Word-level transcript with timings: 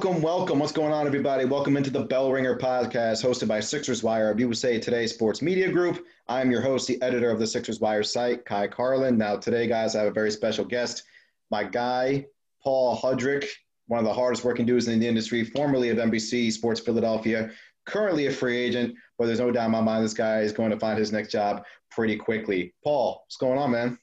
welcome, 0.00 0.22
welcome. 0.22 0.60
What's 0.60 0.70
going 0.70 0.92
on, 0.92 1.08
everybody? 1.08 1.44
Welcome 1.44 1.76
into 1.76 1.90
the 1.90 2.04
Bell 2.04 2.30
Ringer 2.30 2.56
podcast 2.56 3.20
hosted 3.20 3.48
by 3.48 3.58
Sixers 3.58 4.00
Wire 4.00 4.30
of 4.30 4.38
USA 4.38 4.78
Today 4.78 5.08
Sports 5.08 5.42
Media 5.42 5.72
Group. 5.72 6.06
I'm 6.28 6.52
your 6.52 6.60
host, 6.60 6.86
the 6.86 7.02
editor 7.02 7.32
of 7.32 7.40
the 7.40 7.46
Sixers 7.48 7.80
Wire 7.80 8.04
site, 8.04 8.46
Ky 8.46 8.68
Carlin. 8.68 9.18
Now, 9.18 9.38
today, 9.38 9.66
guys, 9.66 9.96
I 9.96 10.02
have 10.02 10.06
a 10.06 10.12
very 10.12 10.30
special 10.30 10.64
guest, 10.64 11.02
my 11.50 11.64
guy, 11.64 12.26
Paul 12.62 12.96
Hudrick, 12.96 13.48
one 13.88 13.98
of 13.98 14.04
the 14.04 14.12
hardest 14.12 14.44
working 14.44 14.66
dudes 14.66 14.86
in 14.86 15.00
the 15.00 15.08
industry, 15.08 15.42
formerly 15.42 15.88
of 15.88 15.98
NBC 15.98 16.52
Sports 16.52 16.78
Philadelphia, 16.78 17.50
currently 17.84 18.26
a 18.26 18.30
free 18.30 18.56
agent, 18.56 18.94
but 19.18 19.26
there's 19.26 19.40
no 19.40 19.50
doubt 19.50 19.66
in 19.66 19.72
my 19.72 19.80
mind 19.80 20.04
this 20.04 20.14
guy 20.14 20.42
is 20.42 20.52
going 20.52 20.70
to 20.70 20.78
find 20.78 20.96
his 20.96 21.10
next 21.10 21.32
job 21.32 21.64
pretty 21.90 22.14
quickly. 22.14 22.72
Paul, 22.84 23.24
what's 23.24 23.36
going 23.36 23.58
on, 23.58 23.72
man? 23.72 23.98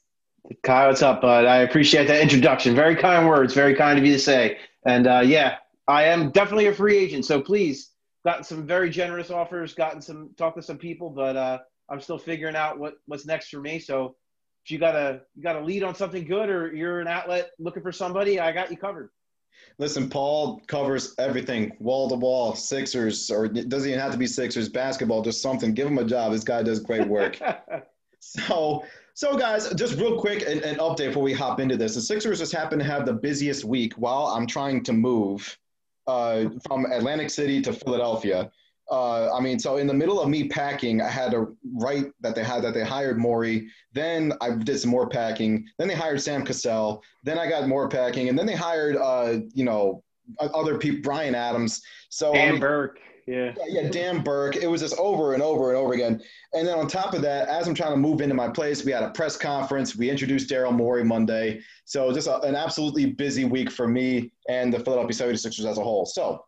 Ky, 0.61 0.73
what's 0.73 1.01
up, 1.01 1.21
bud? 1.21 1.45
I 1.45 1.59
appreciate 1.59 2.09
that 2.09 2.21
introduction. 2.21 2.75
Very 2.75 2.97
kind 2.97 3.29
words. 3.29 3.53
Very 3.53 3.75
kind 3.75 3.97
of 3.97 4.05
you 4.05 4.11
to 4.11 4.19
say. 4.19 4.57
And 4.85 5.07
uh, 5.07 5.23
yeah, 5.25 5.55
I 5.87 6.03
am 6.05 6.31
definitely 6.31 6.67
a 6.67 6.73
free 6.73 6.97
agent. 6.97 7.25
So 7.25 7.41
please, 7.41 7.91
gotten 8.23 8.43
some 8.43 8.65
very 8.65 8.89
generous 8.89 9.29
offers, 9.29 9.73
gotten 9.73 10.01
some 10.01 10.31
talk 10.37 10.55
to 10.55 10.61
some 10.61 10.77
people, 10.77 11.09
but 11.09 11.35
uh, 11.35 11.59
I'm 11.89 12.01
still 12.01 12.17
figuring 12.17 12.55
out 12.55 12.79
what 12.79 12.95
what's 13.05 13.25
next 13.25 13.49
for 13.49 13.61
me. 13.61 13.79
So 13.79 14.15
if 14.65 14.71
you 14.71 14.79
got 14.79 14.95
a 14.95 15.21
you 15.35 15.43
got 15.43 15.55
a 15.55 15.61
lead 15.61 15.83
on 15.83 15.95
something 15.95 16.25
good, 16.25 16.49
or 16.49 16.73
you're 16.73 16.99
an 16.99 17.07
outlet 17.07 17.51
looking 17.59 17.83
for 17.83 17.91
somebody, 17.91 18.39
I 18.39 18.51
got 18.51 18.71
you 18.71 18.77
covered. 18.77 19.09
Listen, 19.77 20.09
Paul 20.09 20.61
covers 20.67 21.15
everything 21.17 21.71
wall 21.79 22.09
to 22.09 22.15
wall, 22.15 22.55
Sixers, 22.55 23.31
or 23.31 23.45
it 23.45 23.69
doesn't 23.69 23.87
even 23.87 23.99
have 23.99 24.11
to 24.11 24.17
be 24.17 24.27
Sixers, 24.27 24.67
basketball, 24.67 25.21
just 25.21 25.41
something. 25.41 25.73
Give 25.73 25.87
him 25.87 25.97
a 25.97 26.03
job. 26.03 26.33
This 26.33 26.43
guy 26.43 26.61
does 26.63 26.79
great 26.79 27.07
work. 27.07 27.39
so 28.19 28.83
so, 29.15 29.37
guys, 29.37 29.73
just 29.75 29.97
real 29.97 30.19
quick, 30.19 30.41
an, 30.41 30.61
an, 30.63 30.75
update 30.75 31.07
before 31.07 31.23
we 31.23 31.31
hop 31.31 31.61
into 31.61 31.77
this. 31.77 31.95
The 31.95 32.01
Sixers 32.01 32.39
just 32.39 32.51
happen 32.51 32.77
to 32.79 32.83
have 32.83 33.05
the 33.05 33.13
busiest 33.13 33.63
week 33.63 33.93
while 33.93 34.27
I'm 34.27 34.45
trying 34.45 34.83
to 34.83 34.93
move 34.93 35.57
uh, 36.07 36.45
from 36.67 36.85
Atlantic 36.85 37.29
City 37.29 37.61
to 37.61 37.73
Philadelphia. 37.73 38.51
Uh, 38.91 39.33
I 39.33 39.39
mean, 39.39 39.57
so 39.57 39.77
in 39.77 39.87
the 39.87 39.93
middle 39.93 40.21
of 40.21 40.29
me 40.29 40.47
packing, 40.47 41.01
I 41.01 41.09
had 41.09 41.31
to 41.31 41.57
write 41.73 42.11
that 42.21 42.35
they 42.35 42.43
had 42.43 42.63
that 42.63 42.75
they 42.75 42.83
hired 42.83 43.17
Morey. 43.17 43.67
Then 43.93 44.33
I 44.41 44.51
did 44.51 44.79
some 44.79 44.91
more 44.91 45.09
packing. 45.09 45.67
Then 45.79 45.87
they 45.87 45.95
hired 45.95 46.21
Sam 46.21 46.45
Cassell. 46.45 47.03
Then 47.23 47.39
I 47.39 47.49
got 47.49 47.67
more 47.67 47.89
packing, 47.89 48.29
and 48.29 48.37
then 48.37 48.45
they 48.45 48.55
hired, 48.55 48.97
uh, 48.97 49.39
you 49.53 49.65
know, 49.65 50.03
other 50.39 50.77
people, 50.77 51.01
Brian 51.01 51.33
Adams. 51.33 51.81
So 52.09 52.33
Dan 52.33 52.47
I 52.47 52.51
mean, 52.51 52.61
Burke. 52.61 52.99
Yeah. 53.25 53.53
yeah. 53.67 53.81
Yeah, 53.81 53.89
Dan 53.89 54.21
Burke. 54.23 54.55
It 54.55 54.67
was 54.67 54.81
just 54.81 54.97
over 54.97 55.33
and 55.33 55.41
over 55.41 55.69
and 55.69 55.77
over 55.77 55.93
again. 55.93 56.21
And 56.53 56.67
then 56.67 56.77
on 56.77 56.87
top 56.87 57.13
of 57.13 57.21
that, 57.23 57.47
as 57.49 57.67
I'm 57.67 57.73
trying 57.73 57.91
to 57.91 57.97
move 57.97 58.21
into 58.21 58.35
my 58.35 58.47
place, 58.47 58.85
we 58.85 58.91
had 58.91 59.03
a 59.03 59.09
press 59.09 59.35
conference. 59.35 59.95
We 59.95 60.09
introduced 60.09 60.49
Daryl 60.49 60.73
Morey 60.73 61.03
Monday. 61.03 61.61
So 61.85 62.11
just 62.13 62.27
a, 62.27 62.39
an 62.41 62.55
absolutely 62.55 63.07
busy 63.07 63.45
week 63.45 63.71
for 63.71 63.87
me 63.87 64.31
and 64.47 64.71
the 64.71 64.79
Philadelphia 64.79 65.33
76ers 65.33 65.65
as 65.65 65.77
a 65.77 65.83
whole. 65.83 66.05
So 66.05 66.45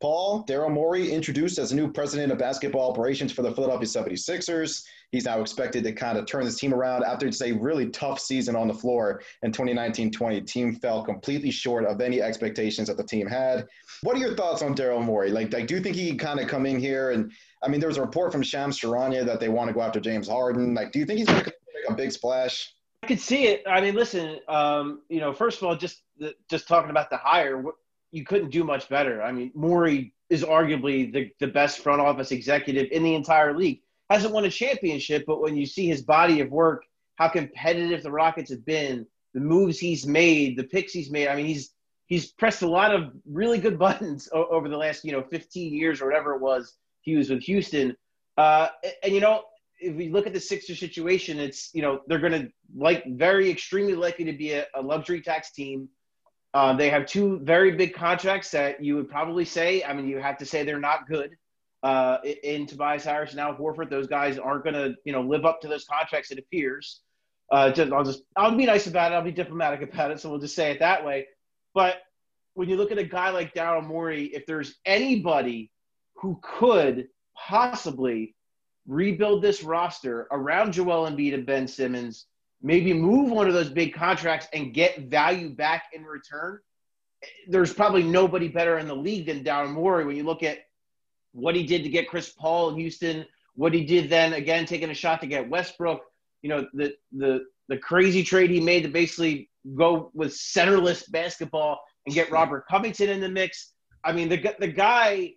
Paul 0.00 0.44
Daryl 0.46 0.72
Morey 0.72 1.12
introduced 1.12 1.58
as 1.58 1.72
a 1.72 1.76
new 1.76 1.92
president 1.92 2.32
of 2.32 2.38
basketball 2.38 2.90
operations 2.90 3.32
for 3.32 3.42
the 3.42 3.52
Philadelphia 3.52 3.86
76ers. 3.86 4.84
He's 5.12 5.26
now 5.26 5.40
expected 5.40 5.84
to 5.84 5.92
kind 5.92 6.16
of 6.16 6.24
turn 6.24 6.44
this 6.44 6.58
team 6.58 6.72
around 6.72 7.04
after 7.04 7.26
it's 7.26 7.42
a 7.42 7.52
really 7.52 7.90
tough 7.90 8.18
season 8.18 8.56
on 8.56 8.66
the 8.66 8.74
floor 8.74 9.22
in 9.42 9.52
2019-20. 9.52 10.46
Team 10.46 10.74
fell 10.74 11.04
completely 11.04 11.50
short 11.50 11.84
of 11.84 12.00
any 12.00 12.22
expectations 12.22 12.88
that 12.88 12.96
the 12.96 13.04
team 13.04 13.26
had. 13.26 13.66
What 14.02 14.16
are 14.16 14.20
your 14.20 14.34
thoughts 14.34 14.62
on 14.62 14.74
Daryl 14.74 15.04
Morey? 15.04 15.30
Like, 15.30 15.52
like, 15.52 15.66
do 15.66 15.74
you 15.74 15.82
think 15.82 15.96
he 15.96 16.08
can 16.08 16.18
kind 16.18 16.40
of 16.40 16.48
come 16.48 16.64
in 16.64 16.80
here 16.80 17.10
and 17.10 17.30
I 17.62 17.68
mean, 17.68 17.80
there 17.80 17.88
was 17.88 17.98
a 17.98 18.02
report 18.02 18.32
from 18.32 18.42
Shams 18.42 18.80
Charania 18.80 19.24
that 19.26 19.38
they 19.38 19.50
want 19.50 19.68
to 19.68 19.74
go 19.74 19.82
after 19.82 20.00
James 20.00 20.26
Harden. 20.26 20.72
Like, 20.72 20.92
do 20.92 20.98
you 20.98 21.04
think 21.04 21.18
he's 21.18 21.28
going 21.28 21.44
to 21.44 21.52
make 21.74 21.90
a 21.90 21.94
big 21.94 22.10
splash? 22.10 22.72
I 23.02 23.06
could 23.06 23.20
see 23.20 23.48
it. 23.48 23.62
I 23.66 23.82
mean, 23.82 23.94
listen, 23.94 24.40
um, 24.48 25.02
you 25.10 25.20
know, 25.20 25.34
first 25.34 25.58
of 25.58 25.68
all, 25.68 25.76
just 25.76 26.02
just 26.50 26.68
talking 26.68 26.90
about 26.90 27.10
the 27.10 27.16
hire, 27.18 27.62
you 28.12 28.24
couldn't 28.24 28.50
do 28.50 28.64
much 28.64 28.88
better. 28.88 29.22
I 29.22 29.32
mean, 29.32 29.52
Morey 29.54 30.12
is 30.28 30.42
arguably 30.44 31.12
the, 31.12 31.30
the 31.40 31.46
best 31.46 31.80
front 31.80 32.00
office 32.00 32.32
executive 32.32 32.90
in 32.92 33.02
the 33.02 33.14
entire 33.14 33.56
league. 33.56 33.80
Hasn't 34.08 34.34
won 34.34 34.44
a 34.44 34.50
championship, 34.50 35.24
but 35.26 35.40
when 35.40 35.56
you 35.56 35.66
see 35.66 35.86
his 35.86 36.02
body 36.02 36.40
of 36.40 36.50
work, 36.50 36.84
how 37.16 37.28
competitive 37.28 38.02
the 38.02 38.10
Rockets 38.10 38.50
have 38.50 38.64
been, 38.64 39.06
the 39.34 39.40
moves 39.40 39.78
he's 39.78 40.06
made, 40.06 40.56
the 40.56 40.64
picks 40.64 40.92
he's 40.92 41.10
made, 41.10 41.28
I 41.28 41.36
mean, 41.36 41.46
he's 41.46 41.72
he's 42.06 42.32
pressed 42.32 42.62
a 42.62 42.68
lot 42.68 42.94
of 42.94 43.12
really 43.24 43.58
good 43.58 43.78
buttons 43.86 44.28
over 44.32 44.68
the 44.68 44.76
last 44.76 45.04
you 45.04 45.12
know 45.12 45.22
15 45.22 45.72
years 45.72 46.00
or 46.00 46.06
whatever 46.06 46.34
it 46.34 46.40
was 46.40 46.74
he 47.02 47.16
was 47.16 47.30
with 47.30 47.42
Houston. 47.44 47.96
Uh, 48.36 48.68
and 49.02 49.12
you 49.12 49.20
know, 49.20 49.42
if 49.80 49.94
we 49.96 50.10
look 50.10 50.26
at 50.26 50.34
the 50.34 50.40
Sixers 50.40 50.78
situation, 50.78 51.38
it's 51.38 51.70
you 51.72 51.82
know 51.82 52.00
they're 52.06 52.18
going 52.18 52.32
to 52.32 52.52
like 52.76 53.04
very 53.16 53.50
extremely 53.50 53.94
likely 53.94 54.24
to 54.26 54.32
be 54.32 54.52
a, 54.52 54.66
a 54.74 54.82
luxury 54.82 55.20
tax 55.20 55.52
team. 55.52 55.88
Uh, 56.52 56.74
they 56.74 56.90
have 56.90 57.06
two 57.06 57.38
very 57.40 57.72
big 57.72 57.94
contracts 57.94 58.50
that 58.50 58.82
you 58.82 58.96
would 58.96 59.08
probably 59.08 59.44
say. 59.44 59.84
I 59.84 59.92
mean, 59.92 60.08
you 60.08 60.18
have 60.18 60.38
to 60.38 60.46
say 60.46 60.64
they're 60.64 60.80
not 60.80 61.08
good. 61.08 61.36
Uh, 61.82 62.18
in 62.42 62.66
Tobias 62.66 63.04
Harris 63.04 63.30
and 63.30 63.40
Al 63.40 63.54
Horford, 63.54 63.88
those 63.88 64.06
guys 64.06 64.38
aren't 64.38 64.64
going 64.64 64.74
to 64.74 64.94
you 65.04 65.12
know 65.12 65.22
live 65.22 65.44
up 65.44 65.60
to 65.62 65.68
those 65.68 65.84
contracts. 65.84 66.30
It 66.30 66.38
appears. 66.38 67.00
Uh, 67.50 67.70
just, 67.70 67.92
I'll 67.92 68.04
just 68.04 68.22
I'll 68.36 68.56
be 68.56 68.66
nice 68.66 68.86
about 68.86 69.12
it. 69.12 69.14
I'll 69.14 69.22
be 69.22 69.32
diplomatic 69.32 69.82
about 69.82 70.10
it. 70.10 70.20
So 70.20 70.30
we'll 70.30 70.40
just 70.40 70.54
say 70.54 70.70
it 70.70 70.80
that 70.80 71.04
way. 71.04 71.26
But 71.72 71.96
when 72.54 72.68
you 72.68 72.76
look 72.76 72.92
at 72.92 72.98
a 72.98 73.04
guy 73.04 73.30
like 73.30 73.54
Daryl 73.54 73.86
Morey, 73.86 74.24
if 74.26 74.44
there's 74.46 74.74
anybody 74.84 75.70
who 76.16 76.38
could 76.42 77.08
possibly 77.36 78.34
rebuild 78.86 79.40
this 79.40 79.62
roster 79.62 80.26
around 80.30 80.72
Joel 80.72 81.08
Embiid 81.08 81.32
and 81.32 81.46
Ben 81.46 81.66
Simmons, 81.66 82.26
maybe 82.62 82.92
move 82.92 83.30
one 83.30 83.48
of 83.48 83.54
those 83.54 83.70
big 83.70 83.94
contracts 83.94 84.46
and 84.52 84.74
get 84.74 85.00
value 85.00 85.50
back 85.50 85.84
in 85.92 86.04
return. 86.04 86.58
There's 87.48 87.72
probably 87.72 88.02
nobody 88.02 88.48
better 88.48 88.78
in 88.78 88.88
the 88.88 88.96
league 88.96 89.26
than 89.26 89.44
Daryl 89.44 89.70
Morey 89.70 90.04
when 90.04 90.16
you 90.16 90.24
look 90.24 90.42
at 90.42 90.58
what 91.32 91.54
he 91.54 91.64
did 91.64 91.82
to 91.84 91.88
get 91.88 92.08
Chris 92.08 92.30
Paul 92.30 92.70
in 92.70 92.76
Houston, 92.76 93.26
what 93.54 93.74
he 93.74 93.84
did 93.84 94.10
then 94.10 94.32
again 94.32 94.66
taking 94.66 94.90
a 94.90 94.94
shot 94.94 95.20
to 95.20 95.26
get 95.26 95.48
Westbrook, 95.48 96.02
you 96.42 96.48
know, 96.48 96.66
the 96.72 96.94
the 97.12 97.40
the 97.68 97.78
crazy 97.78 98.24
trade 98.24 98.50
he 98.50 98.60
made 98.60 98.82
to 98.82 98.88
basically 98.88 99.50
go 99.76 100.10
with 100.14 100.32
centerless 100.32 101.10
basketball 101.10 101.80
and 102.06 102.14
get 102.14 102.30
Robert 102.30 102.66
Covington 102.68 103.10
in 103.10 103.20
the 103.20 103.28
mix. 103.28 103.72
I 104.02 104.12
mean, 104.12 104.28
the 104.28 104.54
the 104.58 104.68
guy 104.68 105.34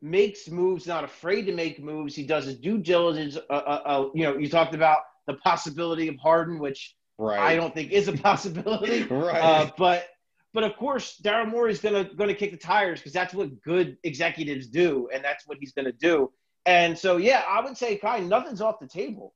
makes 0.00 0.48
moves, 0.48 0.86
not 0.86 1.04
afraid 1.04 1.42
to 1.46 1.52
make 1.52 1.82
moves. 1.82 2.14
He 2.14 2.24
does 2.24 2.44
his 2.44 2.58
due 2.58 2.78
diligence. 2.78 3.36
Uh, 3.36 3.52
uh, 3.52 3.82
uh, 3.84 4.08
you 4.14 4.22
know, 4.22 4.36
you 4.36 4.48
talked 4.48 4.74
about 4.74 5.00
the 5.26 5.34
possibility 5.34 6.08
of 6.08 6.16
Harden, 6.16 6.58
which 6.58 6.94
right. 7.18 7.38
I 7.38 7.56
don't 7.56 7.74
think 7.74 7.92
is 7.92 8.08
a 8.08 8.12
possibility. 8.28 9.04
right. 9.04 9.40
Uh, 9.40 9.70
but 9.76 10.08
but 10.52 10.64
of 10.64 10.76
course, 10.76 11.20
Daryl 11.22 11.48
Morey 11.48 11.72
is 11.72 11.80
gonna 11.80 12.04
gonna 12.04 12.34
kick 12.34 12.50
the 12.50 12.56
tires 12.56 13.00
because 13.00 13.12
that's 13.12 13.34
what 13.34 13.62
good 13.62 13.98
executives 14.04 14.66
do, 14.66 15.08
and 15.12 15.22
that's 15.24 15.46
what 15.46 15.58
he's 15.60 15.72
gonna 15.72 15.92
do. 15.92 16.32
And 16.66 16.98
so, 16.98 17.16
yeah, 17.16 17.42
I 17.48 17.60
would 17.60 17.76
say, 17.76 17.96
Ky, 17.96 18.22
nothing's 18.22 18.60
off 18.60 18.80
the 18.80 18.88
table. 18.88 19.34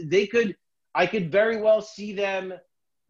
they 0.00 0.28
could, 0.28 0.56
I 0.94 1.06
could 1.06 1.32
very 1.32 1.60
well 1.60 1.82
see 1.82 2.12
them 2.12 2.54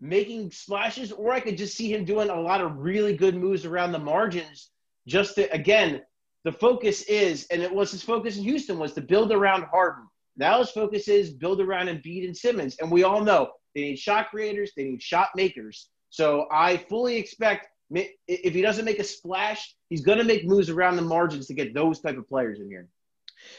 making 0.00 0.50
splashes, 0.52 1.12
or 1.12 1.32
I 1.32 1.40
could 1.40 1.58
just 1.58 1.76
see 1.76 1.92
him 1.92 2.06
doing 2.06 2.30
a 2.30 2.40
lot 2.40 2.62
of 2.62 2.78
really 2.78 3.14
good 3.14 3.36
moves 3.36 3.66
around 3.66 3.92
the 3.92 3.98
margins, 3.98 4.70
just 5.06 5.34
to 5.34 5.52
again 5.52 6.02
the 6.44 6.52
focus 6.52 7.02
is, 7.02 7.46
and 7.50 7.62
it 7.62 7.74
was 7.74 7.90
his 7.90 8.02
focus 8.02 8.36
in 8.36 8.44
Houston, 8.44 8.78
was 8.78 8.94
to 8.94 9.00
build 9.00 9.32
around 9.32 9.64
Harden. 9.64 10.06
Now 10.38 10.60
his 10.60 10.70
focus 10.70 11.08
is 11.08 11.30
build 11.30 11.60
around 11.60 11.88
Embiid 11.88 12.24
and 12.24 12.36
Simmons. 12.36 12.76
And 12.80 12.90
we 12.90 13.02
all 13.02 13.22
know 13.22 13.50
they 13.74 13.82
need 13.82 13.98
shot 13.98 14.30
creators, 14.30 14.70
they 14.76 14.84
need 14.84 15.02
shot 15.02 15.28
makers. 15.34 15.90
So 16.10 16.46
I 16.50 16.76
fully 16.76 17.16
expect 17.16 17.68
if 17.90 18.54
he 18.54 18.62
doesn't 18.62 18.84
make 18.84 18.98
a 18.98 19.04
splash, 19.04 19.74
he's 19.90 20.02
going 20.02 20.18
to 20.18 20.24
make 20.24 20.46
moves 20.46 20.70
around 20.70 20.96
the 20.96 21.02
margins 21.02 21.46
to 21.46 21.54
get 21.54 21.74
those 21.74 22.00
type 22.00 22.16
of 22.16 22.28
players 22.28 22.60
in 22.60 22.68
here. 22.68 22.88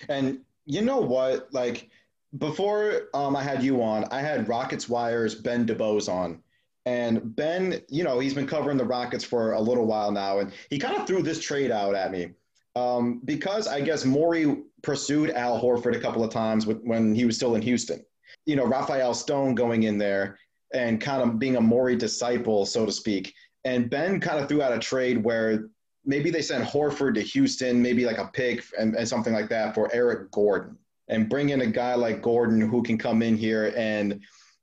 And 0.07 0.39
you 0.65 0.81
know 0.81 0.99
what? 0.99 1.51
Like 1.51 1.89
before 2.37 3.09
um, 3.13 3.35
I 3.35 3.43
had 3.43 3.63
you 3.63 3.81
on, 3.81 4.05
I 4.11 4.21
had 4.21 4.47
Rockets 4.47 4.87
Wires 4.87 5.35
Ben 5.35 5.65
DuBose 5.65 6.09
on. 6.09 6.41
And 6.85 7.35
Ben, 7.35 7.81
you 7.89 8.03
know, 8.03 8.19
he's 8.19 8.33
been 8.33 8.47
covering 8.47 8.77
the 8.77 8.85
Rockets 8.85 9.23
for 9.23 9.53
a 9.53 9.61
little 9.61 9.85
while 9.85 10.11
now, 10.11 10.39
and 10.39 10.51
he 10.69 10.79
kind 10.79 10.95
of 10.95 11.05
threw 11.05 11.21
this 11.21 11.39
trade 11.39 11.71
out 11.71 11.93
at 11.93 12.11
me 12.11 12.31
um, 12.75 13.21
because 13.25 13.67
I 13.67 13.81
guess 13.81 14.05
Morey 14.05 14.63
pursued 14.81 15.31
Al 15.31 15.61
Horford 15.61 15.95
a 15.95 15.99
couple 15.99 16.23
of 16.23 16.31
times 16.31 16.65
with, 16.65 16.81
when 16.83 17.13
he 17.13 17.25
was 17.25 17.35
still 17.35 17.55
in 17.55 17.61
Houston. 17.61 18.03
You 18.45 18.55
know, 18.55 18.65
Rafael 18.65 19.13
Stone 19.13 19.55
going 19.55 19.83
in 19.83 19.97
there 19.97 20.37
and 20.73 21.01
kind 21.01 21.21
of 21.21 21.39
being 21.39 21.55
a 21.55 21.61
Morey 21.61 21.95
disciple, 21.95 22.65
so 22.65 22.85
to 22.85 22.91
speak. 22.91 23.33
And 23.65 23.89
Ben 23.89 24.19
kind 24.19 24.39
of 24.39 24.47
threw 24.47 24.61
out 24.61 24.71
a 24.71 24.79
trade 24.79 25.23
where 25.23 25.69
maybe 26.05 26.29
they 26.29 26.41
sent 26.41 26.63
Horford 26.63 27.15
to 27.15 27.21
Houston, 27.21 27.81
maybe 27.81 28.05
like 28.05 28.17
a 28.17 28.29
pick 28.33 28.63
and, 28.77 28.95
and 28.95 29.07
something 29.07 29.33
like 29.33 29.49
that 29.49 29.75
for 29.75 29.93
Eric 29.93 30.31
Gordon, 30.31 30.77
and 31.07 31.29
bring 31.29 31.49
in 31.49 31.61
a 31.61 31.67
guy 31.67 31.95
like 31.95 32.21
Gordon 32.21 32.61
who 32.61 32.81
can 32.83 32.97
come 32.97 33.21
in 33.21 33.35
here 33.35 33.73
and 33.75 34.21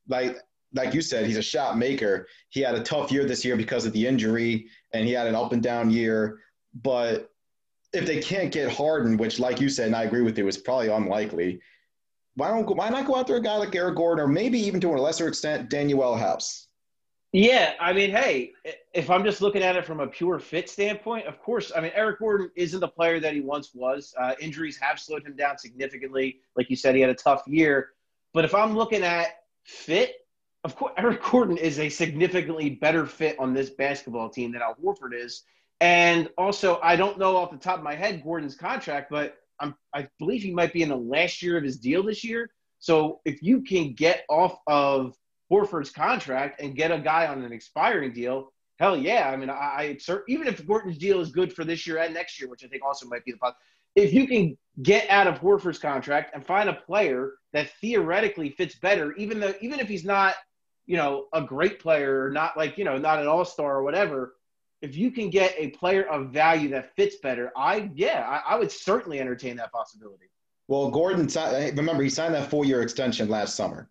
like 0.09 0.39
like 0.75 0.93
you 0.93 1.01
said, 1.01 1.27
he's 1.27 1.37
a 1.37 1.43
shot 1.43 1.79
maker. 1.79 2.27
He 2.51 2.61
had 2.61 2.75
a 2.75 2.83
tough 2.83 3.11
year 3.11 3.25
this 3.25 3.45
year 3.45 3.57
because 3.57 3.87
of 3.87 3.93
the 3.93 4.07
injury, 4.07 4.67
and 4.93 5.07
he 5.07 5.13
had 5.13 5.27
an 5.27 5.35
up 5.35 5.53
and 5.53 5.63
down 5.63 5.91
year. 5.91 6.41
But 6.75 7.31
if 7.93 8.07
they 8.07 8.21
can't 8.21 8.53
get 8.53 8.71
Harden, 8.71 9.17
which, 9.17 9.39
like 9.39 9.61
you 9.61 9.69
said, 9.69 9.87
and 9.87 9.97
I 9.97 10.05
agree 10.05 10.23
with 10.23 10.37
you, 10.39 10.47
is 10.49 10.59
probably 10.59 10.89
unlikely. 10.89 11.61
Why 12.35 12.49
don't 12.49 12.77
why 12.77 12.91
not 12.91 13.07
go 13.07 13.17
after 13.17 13.37
a 13.37 13.41
guy 13.41 13.57
like 13.57 13.75
Eric 13.75 13.97
Gordon, 13.97 14.25
or 14.25 14.29
maybe 14.29 14.59
even 14.59 14.81
to 14.81 14.95
a 14.95 14.97
lesser 14.97 15.29
extent 15.29 15.71
Danuel 15.71 16.19
House? 16.19 16.67
Yeah, 17.33 17.75
I 17.81 17.93
mean, 17.93 18.11
hey, 18.11 18.53
if 18.95 19.11
I'm 19.11 19.25
just 19.25 19.43
looking 19.43 19.63
at 19.63 19.77
it 19.77 19.85
from 19.85 20.01
a 20.01 20.07
pure 20.07 20.39
fit 20.39 20.71
standpoint, 20.71 21.27
of 21.27 21.41
course, 21.41 21.73
I 21.77 21.81
mean, 21.81 21.93
Eric 21.95 22.21
Gordon 22.21 22.51
isn't 22.57 22.81
the 22.81 22.89
player 22.89 23.21
that 23.21 23.35
he 23.35 23.41
once 23.41 23.75
was. 23.75 24.15
Uh, 24.19 24.35
injuries 24.41 24.79
have 24.81 24.99
slowed 24.99 25.27
him 25.27 25.37
down 25.37 25.59
significantly. 25.59 26.41
Like 26.57 26.71
you 26.71 26.77
said, 26.77 26.95
he 26.95 27.01
had 27.01 27.11
a 27.11 27.15
tough 27.15 27.43
year. 27.47 27.91
But 28.33 28.45
if 28.45 28.55
I'm 28.55 28.77
looking 28.77 29.03
at 29.03 29.41
fit, 29.65 30.15
of 30.65 30.77
course, 30.77 30.93
Eric 30.97 31.23
Gordon 31.23 31.57
is 31.57 31.79
a 31.79 31.89
significantly 31.89 32.71
better 32.71 33.07
fit 33.07 33.39
on 33.39 33.53
this 33.53 33.71
basketball 33.71 34.31
team 34.31 34.53
than 34.53 34.63
Al 34.63 34.77
Horford 34.83 35.15
is. 35.15 35.43
And 35.81 36.31
also, 36.39 36.81
I 36.83 36.97
don't 36.97 37.19
know 37.19 37.37
off 37.37 37.51
the 37.51 37.59
top 37.59 37.79
of 37.79 37.85
my 37.85 37.95
head 37.95 38.23
Gordon's 38.23 38.57
contract, 38.57 39.11
but 39.11 39.37
I'm, 39.61 39.75
I 39.95 40.09
believe 40.19 40.43
he 40.43 40.53
might 40.53 40.73
be 40.73 40.83
in 40.83 40.89
the 40.89 40.97
last 40.97 41.43
year 41.43 41.57
of 41.57 41.65
his 41.65 41.79
deal 41.79 42.03
this 42.03 42.25
year. 42.25 42.51
So 42.79 43.21
if 43.25 43.43
you 43.43 43.63
can 43.63 43.93
get 43.95 44.25
off 44.29 44.59
of 44.67 45.17
Horford's 45.51 45.91
contract 45.91 46.61
and 46.61 46.75
get 46.75 46.91
a 46.91 46.99
guy 46.99 47.27
on 47.27 47.43
an 47.43 47.53
expiring 47.53 48.13
deal, 48.13 48.53
hell 48.79 48.97
yeah. 48.97 49.31
I 49.31 49.37
mean, 49.37 49.51
I, 49.51 49.55
I 49.55 49.99
even 50.29 50.47
if 50.47 50.67
Gordon's 50.67 50.99
deal 50.99 51.21
is 51.21 51.31
good 51.31 51.53
for 51.53 51.65
this 51.65 51.87
year 51.87 51.99
and 51.99 52.15
next 52.15 52.41
year, 52.41 52.49
which 52.49 52.65
I 52.65 52.69
think 52.69 52.85
also 52.85 53.07
might 53.07 53.25
be 53.25 53.33
the 53.33 53.39
positive, 53.39 53.61
if 53.95 54.13
you 54.13 54.27
can 54.27 54.57
get 54.83 55.09
out 55.09 55.27
of 55.27 55.41
Horford's 55.41 55.79
contract 55.79 56.35
and 56.35 56.45
find 56.45 56.69
a 56.69 56.75
player 56.75 57.33
that 57.53 57.71
theoretically 57.81 58.51
fits 58.51 58.77
better, 58.77 59.15
even 59.15 59.41
though 59.41 59.55
even 59.61 59.81
if 59.81 59.89
he's 59.89 60.05
not, 60.05 60.35
you 60.85 60.97
know, 60.97 61.27
a 61.33 61.41
great 61.41 61.81
player 61.81 62.25
or 62.25 62.31
not 62.31 62.57
like 62.57 62.77
you 62.77 62.85
know 62.85 62.99
not 62.99 63.19
an 63.19 63.27
all 63.27 63.45
star 63.45 63.77
or 63.77 63.83
whatever, 63.83 64.36
if 64.83 64.97
you 64.97 65.11
can 65.11 65.31
get 65.31 65.55
a 65.57 65.69
player 65.69 66.05
of 66.05 66.31
value 66.31 66.69
that 66.71 66.95
fits 66.97 67.17
better, 67.17 67.53
I 67.57 67.91
yeah, 67.95 68.27
I, 68.29 68.55
I 68.55 68.59
would 68.59 68.71
certainly 68.71 69.21
entertain 69.21 69.57
that 69.57 69.73
possibility. 69.73 70.27
Well, 70.69 70.91
Gordon, 70.91 71.29
remember 71.77 72.03
he 72.03 72.11
signed 72.11 72.35
that 72.35 72.51
four 72.51 72.65
year 72.65 72.83
extension 72.83 73.29
last 73.29 73.55
summer. 73.55 73.89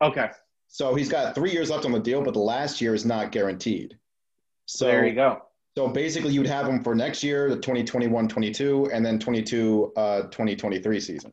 Okay. 0.00 0.30
So 0.68 0.94
he's 0.94 1.08
got 1.08 1.34
three 1.34 1.50
years 1.50 1.70
left 1.70 1.84
on 1.84 1.92
the 1.92 2.00
deal, 2.00 2.22
but 2.22 2.34
the 2.34 2.40
last 2.40 2.80
year 2.80 2.94
is 2.94 3.04
not 3.04 3.32
guaranteed. 3.32 3.98
So 4.66 4.86
there 4.86 5.06
you 5.06 5.14
go. 5.14 5.42
So 5.76 5.88
basically, 5.88 6.32
you'd 6.32 6.46
have 6.46 6.66
him 6.66 6.82
for 6.82 6.94
next 6.94 7.22
year, 7.22 7.48
the 7.48 7.56
2021 7.56 8.28
22, 8.28 8.90
and 8.92 9.04
then 9.04 9.18
22 9.18 9.92
uh, 9.96 10.22
2023 10.22 11.00
season. 11.00 11.32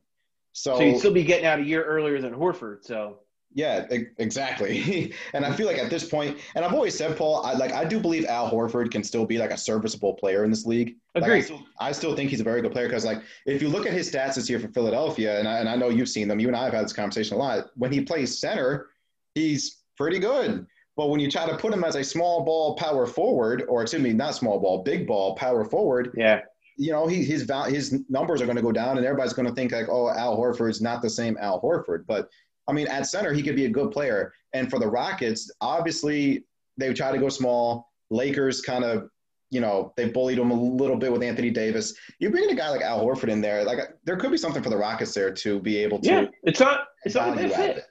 So, 0.53 0.75
so 0.77 0.81
you'd 0.81 0.99
still 0.99 1.13
be 1.13 1.23
getting 1.23 1.45
out 1.45 1.59
a 1.59 1.63
year 1.63 1.83
earlier 1.83 2.21
than 2.21 2.33
Horford. 2.33 2.83
So 2.83 3.19
yeah, 3.53 3.85
exactly. 4.17 5.13
and 5.33 5.45
I 5.45 5.51
feel 5.51 5.65
like 5.65 5.77
at 5.77 5.89
this 5.89 6.07
point, 6.07 6.37
and 6.55 6.63
I've 6.63 6.73
always 6.73 6.95
said, 6.95 7.17
Paul, 7.17 7.43
I 7.43 7.53
like 7.53 7.71
I 7.71 7.83
do 7.83 7.99
believe 7.99 8.25
Al 8.25 8.49
Horford 8.49 8.91
can 8.91 9.03
still 9.03 9.25
be 9.25 9.37
like 9.37 9.51
a 9.51 9.57
serviceable 9.57 10.13
player 10.13 10.43
in 10.43 10.51
this 10.51 10.65
league. 10.65 10.95
Agreed. 11.15 11.29
Like, 11.29 11.37
I, 11.37 11.41
still, 11.41 11.61
I, 11.79 11.91
still, 11.91 12.15
think 12.15 12.29
he's 12.29 12.41
a 12.41 12.43
very 12.43 12.61
good 12.61 12.71
player 12.71 12.87
because 12.87 13.05
like 13.05 13.21
if 13.45 13.61
you 13.61 13.69
look 13.69 13.87
at 13.87 13.93
his 13.93 14.11
stats 14.11 14.35
this 14.35 14.49
year 14.49 14.59
for 14.59 14.67
Philadelphia, 14.67 15.39
and 15.39 15.47
I, 15.47 15.59
and 15.59 15.67
I 15.67 15.75
know 15.75 15.89
you've 15.89 16.09
seen 16.09 16.27
them, 16.27 16.39
you 16.39 16.47
and 16.47 16.55
I 16.55 16.65
have 16.65 16.73
had 16.73 16.85
this 16.85 16.93
conversation 16.93 17.35
a 17.35 17.39
lot. 17.39 17.67
When 17.75 17.91
he 17.91 18.01
plays 18.01 18.39
center, 18.39 18.87
he's 19.33 19.77
pretty 19.97 20.19
good. 20.19 20.67
But 20.95 21.09
when 21.09 21.19
you 21.19 21.31
try 21.31 21.49
to 21.49 21.57
put 21.57 21.73
him 21.73 21.83
as 21.83 21.95
a 21.95 22.03
small 22.03 22.43
ball 22.43 22.75
power 22.75 23.07
forward, 23.07 23.63
or 23.67 23.81
excuse 23.81 24.01
me, 24.01 24.13
not 24.13 24.35
small 24.35 24.59
ball, 24.59 24.83
big 24.83 25.07
ball 25.07 25.33
power 25.35 25.63
forward, 25.63 26.11
yeah, 26.15 26.41
you 26.79 26.91
know, 26.91 27.07
he, 27.07 27.23
his 27.23 27.49
his 27.67 27.99
numbers 28.09 28.41
are 28.41 28.45
going 28.45 28.57
to 28.57 28.61
go 28.61 28.71
down, 28.71 28.97
and 28.97 29.05
everybody's 29.05 29.33
going 29.33 29.47
to 29.47 29.53
think 29.53 29.71
like, 29.71 29.89
oh, 29.89 30.09
Al 30.09 30.37
Horford's 30.37 30.81
not 30.81 31.01
the 31.01 31.09
same 31.09 31.37
Al 31.39 31.61
Horford. 31.61 32.05
But 32.07 32.29
I 32.69 32.73
mean, 32.73 32.87
at 32.87 33.07
center, 33.07 33.33
he 33.33 33.41
could 33.41 33.55
be 33.55 33.65
a 33.65 33.69
good 33.69 33.91
player. 33.91 34.33
And 34.53 34.69
for 34.69 34.79
the 34.79 34.87
Rockets, 34.87 35.51
obviously, 35.61 36.45
they 36.77 36.93
try 36.93 37.11
to 37.11 37.17
go 37.17 37.29
small. 37.29 37.89
Lakers 38.09 38.61
kind 38.61 38.83
of, 38.83 39.09
you 39.51 39.61
know, 39.61 39.93
they 39.97 40.09
bullied 40.09 40.39
him 40.39 40.51
a 40.51 40.59
little 40.59 40.95
bit 40.95 41.11
with 41.11 41.23
Anthony 41.23 41.49
Davis. 41.49 41.93
You 42.19 42.29
bring 42.29 42.49
a 42.49 42.55
guy 42.55 42.69
like 42.69 42.81
Al 42.81 43.03
Horford 43.03 43.29
in 43.29 43.41
there, 43.41 43.63
like 43.63 43.79
there 44.03 44.17
could 44.17 44.31
be 44.31 44.37
something 44.37 44.63
for 44.63 44.69
the 44.69 44.77
Rockets 44.77 45.13
there 45.13 45.31
to 45.31 45.59
be 45.59 45.77
able 45.77 45.99
to. 45.99 46.07
Yeah, 46.07 46.25
it's 46.43 46.59
not. 46.59 46.87
It's 47.05 47.15
not 47.15 47.37
a 47.37 47.49
fit. 47.49 47.85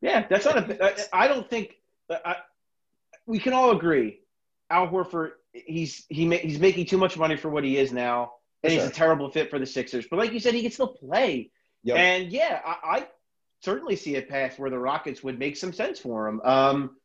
Yeah, 0.00 0.26
that's 0.28 0.44
not 0.44 0.70
a. 0.70 1.06
I 1.14 1.28
don't 1.28 1.48
think. 1.48 1.76
I, 2.10 2.36
we 3.26 3.38
can 3.38 3.52
all 3.52 3.72
agree, 3.72 4.20
Al 4.70 4.88
Horford. 4.88 5.32
He's 5.52 6.04
he 6.08 6.34
he's 6.36 6.58
making 6.58 6.86
too 6.86 6.98
much 6.98 7.16
money 7.16 7.36
for 7.36 7.48
what 7.48 7.64
he 7.64 7.78
is 7.78 7.92
now, 7.92 8.32
and 8.62 8.72
sure. 8.72 8.82
he's 8.82 8.90
a 8.90 8.92
terrible 8.92 9.30
fit 9.30 9.50
for 9.50 9.58
the 9.58 9.66
Sixers. 9.66 10.06
But 10.10 10.18
like 10.18 10.32
you 10.32 10.40
said, 10.40 10.54
he 10.54 10.62
can 10.62 10.70
still 10.70 10.88
play. 10.88 11.50
Yep. 11.84 11.96
And 11.96 12.32
yeah, 12.32 12.60
I, 12.64 12.76
I 12.82 13.06
certainly 13.62 13.96
see 13.96 14.16
a 14.16 14.22
path 14.22 14.58
where 14.58 14.70
the 14.70 14.78
Rockets 14.78 15.22
would 15.22 15.38
make 15.38 15.56
some 15.56 15.72
sense 15.72 15.98
for 15.98 16.28
him. 16.28 16.40
Um, 16.42 16.96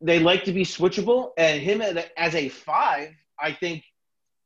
they 0.00 0.18
like 0.18 0.44
to 0.44 0.52
be 0.52 0.64
switchable, 0.64 1.30
and 1.38 1.60
him 1.60 1.80
as 1.80 2.34
a 2.34 2.48
five, 2.48 3.14
I 3.40 3.52
think 3.52 3.84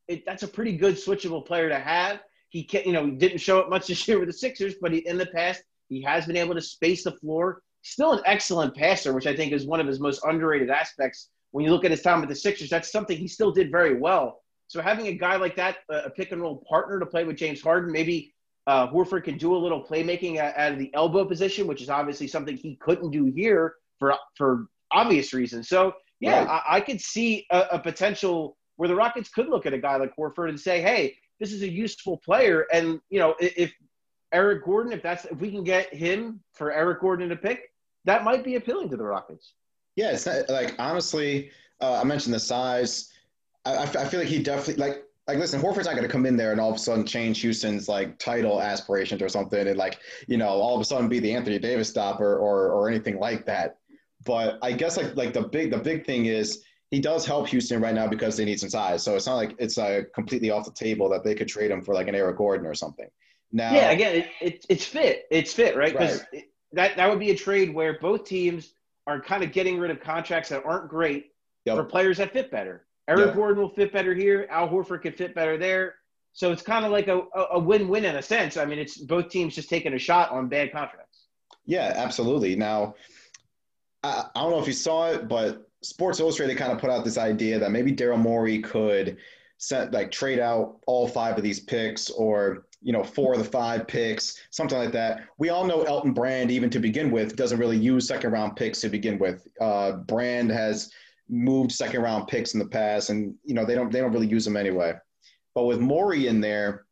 it, 0.09 0.25
that's 0.27 0.43
a 0.43 0.49
pretty 0.49 0.77
good 0.77 0.97
switchable 0.97 1.45
player 1.45 1.69
to 1.69 1.79
have. 1.79 2.21
He 2.51 2.65
can, 2.65 2.83
you 2.85 2.93
know, 2.93 3.11
didn't 3.11 3.39
show 3.39 3.61
up 3.61 3.71
much 3.71 3.87
this 3.87 4.07
year 4.07 4.19
with 4.19 4.29
the 4.29 4.35
Sixers, 4.35 4.75
but 4.81 4.93
he, 4.93 4.99
in 4.99 5.17
the 5.17 5.27
past 5.27 5.63
he 5.89 6.03
has 6.03 6.27
been 6.27 6.37
able 6.37 6.55
to 6.55 6.61
space 6.61 7.05
the 7.05 7.13
floor. 7.13 7.63
Still 7.83 8.13
an 8.13 8.23
excellent 8.27 8.75
passer, 8.75 9.13
which 9.13 9.27
I 9.27 9.35
think 9.35 9.53
is 9.53 9.67
one 9.67 9.81
of 9.81 9.87
his 9.87 10.01
most 10.01 10.23
underrated 10.25 10.71
aspects. 10.71 11.29
When 11.51 11.65
you 11.65 11.71
look 11.71 11.85
at 11.85 11.91
his 11.91 12.03
time 12.03 12.21
with 12.21 12.29
the 12.29 12.37
Sixers, 12.37 12.71
that's 12.71 12.93
something 12.93 13.17
he 13.17 13.29
still 13.29 13.53
did 13.53 13.71
very 13.71 13.99
well. 13.99 14.43
So 14.69 14.81
having 14.81 15.09
a 15.09 15.13
guy 15.13 15.37
like 15.37 15.57
that, 15.57 15.79
a 15.91 16.09
pick 16.09 16.33
and 16.33 16.41
roll 16.41 16.65
partner 16.69 16.99
to 16.99 17.07
play 17.07 17.25
with 17.25 17.37
James 17.37 17.61
Harden, 17.61 17.93
maybe 17.93 18.33
uh, 18.67 18.89
Horford 18.89 19.25
can 19.25 19.37
do 19.39 19.55
a 19.55 19.59
little 19.59 19.83
playmaking 19.83 20.39
out 20.39 20.73
of 20.73 20.79
the 20.79 20.93
elbow 20.95 21.25
position, 21.25 21.67
which 21.67 21.83
is 21.83 21.89
obviously 21.89 22.29
something 22.29 22.57
he 22.57 22.77
couldn't 22.77 23.11
do 23.11 23.25
here 23.25 23.75
for 23.99 24.15
for 24.37 24.67
obvious 24.93 25.33
reasons. 25.33 25.69
So 25.69 25.95
yeah, 26.21 26.45
right. 26.45 26.63
I, 26.69 26.77
I, 26.77 26.81
could 26.81 27.01
see 27.01 27.47
a, 27.51 27.67
a, 27.73 27.79
potential 27.79 28.57
where 28.77 28.89
the 28.89 28.95
Rockets 28.95 29.29
could 29.29 29.49
look 29.49 29.67
at 29.67 29.73
a 29.73 29.79
guy 29.79 29.97
like 29.97 30.15
Horford 30.17 30.49
and 30.49 30.61
say, 30.61 30.81
"Hey, 30.81 31.17
this 31.41 31.53
is 31.53 31.63
a 31.63 31.69
useful 31.69 32.19
player." 32.19 32.67
And 32.73 33.01
you 33.11 33.19
know, 33.19 33.35
if, 33.41 33.53
if 33.57 33.73
Eric 34.33 34.65
Gordon, 34.65 34.93
if 34.93 35.03
that's 35.03 35.25
if 35.25 35.39
we 35.41 35.51
can 35.51 35.65
get 35.65 35.93
him 35.93 36.41
for 36.55 36.71
Eric 36.73 37.01
Gordon 37.01 37.29
to 37.31 37.37
pick, 37.37 37.71
that 38.05 38.23
might 38.23 38.45
be 38.45 38.55
appealing 38.55 38.89
to 38.91 38.97
the 38.97 39.05
Rockets. 39.05 39.55
Yeah, 39.97 40.13
it's 40.13 40.27
not, 40.27 40.49
like 40.49 40.77
honestly, 40.79 41.51
uh, 41.81 42.01
I 42.01 42.05
mentioned 42.05 42.35
the 42.35 42.41
size. 42.41 43.11
I, 43.65 43.83
I 43.83 43.87
feel 43.87 44.21
like 44.21 44.29
he 44.29 44.43
definitely 44.43 44.83
like 44.83 45.05
like 45.29 45.39
listen, 45.39 45.61
Horford's 45.61 45.87
not 45.87 45.95
going 45.95 46.07
to 46.07 46.13
come 46.13 46.27
in 46.27 46.37
there 46.37 46.53
and 46.53 46.61
all 46.61 46.71
of 46.71 46.77
a 46.77 46.79
sudden 46.79 47.07
change 47.07 47.41
Houston's 47.41 47.89
like 47.89 48.19
title 48.19 48.61
aspirations 48.61 49.23
or 49.23 49.29
something, 49.29 49.69
and 49.69 49.77
like 49.77 49.99
you 50.27 50.37
know 50.37 50.49
all 50.49 50.75
of 50.75 50.81
a 50.81 50.85
sudden 50.85 51.09
be 51.09 51.21
the 51.21 51.33
Anthony 51.33 51.59
Davis 51.59 51.89
stopper 51.89 52.37
or 52.37 52.71
or 52.71 52.89
anything 52.89 53.19
like 53.19 53.47
that. 53.47 53.77
But 54.25 54.59
I 54.63 54.73
guess 54.73 54.97
like 54.97 55.15
like 55.17 55.33
the 55.33 55.43
big 55.43 55.71
the 55.71 55.79
big 55.79 56.05
thing 56.05 56.27
is 56.27 56.65
he 56.91 57.01
does 57.01 57.25
help 57.25 57.49
Houston 57.49 57.81
right 57.81 57.95
now 57.95 58.07
because 58.07 58.37
they 58.37 58.45
need 58.45 58.61
some 58.61 58.69
size. 58.69 59.03
So 59.03 59.17
it's 59.17 59.27
not 59.27 59.37
like 59.37 59.55
it's 59.59 59.79
uh, 59.79 60.03
completely 60.15 60.51
off 60.51 60.67
the 60.67 60.73
table 60.73 61.09
that 61.09 61.25
they 61.25 61.35
could 61.35 61.49
trade 61.49 61.71
him 61.71 61.83
for 61.83 61.95
like 61.95 62.07
an 62.09 62.15
Eric 62.15 62.37
Gordon 62.37 62.67
or 62.67 62.75
something. 62.75 63.09
Now, 63.51 63.73
yeah, 63.73 63.91
again, 63.91 64.17
it, 64.17 64.29
it 64.41 64.67
it's 64.69 64.85
fit. 64.85 65.25
It's 65.31 65.53
fit, 65.53 65.77
right? 65.77 65.93
Because 65.93 66.23
right. 66.33 66.45
that 66.73 66.97
that 66.97 67.09
would 67.09 67.19
be 67.19 67.31
a 67.31 67.37
trade 67.37 67.73
where 67.73 67.99
both 67.99 68.25
teams 68.25 68.75
are 69.07 69.21
kind 69.21 69.43
of 69.43 69.53
getting 69.53 69.79
rid 69.79 69.91
of 69.91 70.01
contracts 70.01 70.51
that 70.51 70.65
aren't 70.65 70.89
great 70.89 71.33
yep. 71.65 71.77
for 71.77 71.85
players 71.85 72.19
that 72.19 72.33
fit 72.33 72.51
better. 72.51 72.85
Eric 73.09 73.29
yeah. 73.29 73.35
Gordon 73.35 73.63
will 73.63 73.71
fit 73.71 73.93
better 73.93 74.15
here. 74.15 74.47
Al 74.51 74.69
Horford 74.69 75.03
could 75.03 75.17
fit 75.17 75.35
better 75.35 75.59
there. 75.59 75.97
So 76.33 76.51
it's 76.51 76.63
kind 76.63 76.85
of 76.85 76.93
like 76.93 77.09
a, 77.09 77.23
a 77.53 77.59
win-win 77.59 78.05
in 78.05 78.17
a 78.17 78.23
sense. 78.23 78.57
I 78.57 78.65
mean, 78.65 78.79
it's 78.79 78.97
both 78.97 79.29
teams 79.29 79.55
just 79.55 79.69
taking 79.69 79.93
a 79.93 79.99
shot 79.99 80.31
on 80.31 80.49
bad 80.49 80.73
contracts. 80.73 81.27
Yeah, 81.67 81.93
absolutely. 81.95 82.57
Now, 82.57 82.95
I, 84.03 84.25
I 84.35 84.41
don't 84.41 84.51
know 84.51 84.61
if 84.61 84.67
you 84.67 84.73
saw 84.73 85.11
it, 85.11 85.29
but 85.29 85.69
Sports 85.83 86.21
Illustrated 86.21 86.57
kind 86.57 86.73
of 86.73 86.79
put 86.79 86.91
out 86.91 87.05
this 87.05 87.19
idea 87.19 87.59
that 87.59 87.71
maybe 87.71 87.93
Daryl 87.93 88.19
Morey 88.19 88.61
could 88.61 89.19
set 89.59 89.93
like 89.93 90.11
trade 90.11 90.41
out 90.41 90.79
all 90.87 91.07
five 91.07 91.37
of 91.37 91.45
these 91.45 91.61
picks 91.61 92.11
or 92.11 92.67
you 92.81 92.93
know 92.93 93.05
four 93.05 93.33
of 93.33 93.39
the 93.39 93.45
five 93.45 93.87
picks 93.87 94.37
something 94.51 94.77
like 94.77 94.91
that 94.91 95.23
we 95.39 95.51
all 95.51 95.65
know 95.65 95.83
elton 95.85 96.13
brand 96.13 96.51
even 96.51 96.69
to 96.69 96.81
begin 96.81 97.13
with 97.13 97.37
doesn't 97.37 97.61
really 97.61 97.77
use 97.77 98.09
second 98.09 98.33
round 98.33 98.57
picks 98.57 98.81
to 98.81 98.89
begin 98.89 99.21
with 99.21 99.47
uh, 99.61 99.93
brand 99.93 100.51
has 100.51 100.91
moved 101.33 101.73
second 101.73 102.03
round 102.03 102.29
picks 102.29 102.53
in 102.53 102.61
the 102.61 102.67
past, 102.67 103.11
and 103.11 103.35
you 103.45 103.55
know 103.55 103.65
they 103.65 103.75
don't 103.75 103.91
they 103.91 104.01
don't 104.01 104.13
really 104.13 104.29
use 104.29 104.45
them 104.45 104.57
anyway. 104.57 104.93
But 105.55 105.65
with 105.65 105.81
Morey 105.81 106.29
in 106.29 106.41
there, 106.41 106.85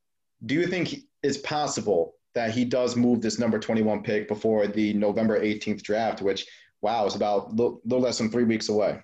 do 0.47 0.55
you 0.55 0.67
think 0.67 0.97
it's 1.23 1.39
possible 1.39 2.15
that 2.35 2.51
he 2.53 2.65
does 2.65 2.97
move 2.97 3.21
this 3.21 3.39
number 3.39 3.59
21 3.59 4.03
pick 4.03 4.29
before 4.29 4.67
the 4.67 4.93
November 4.95 5.41
18th 5.41 5.83
draft, 5.83 6.23
which 6.23 6.47
wow 6.81 7.05
is 7.07 7.15
about 7.15 7.49
a 7.49 7.51
little, 7.51 7.81
little 7.85 8.01
less 8.01 8.19
than 8.19 8.31
three 8.31 8.45
weeks 8.45 8.69
away? 8.69 9.03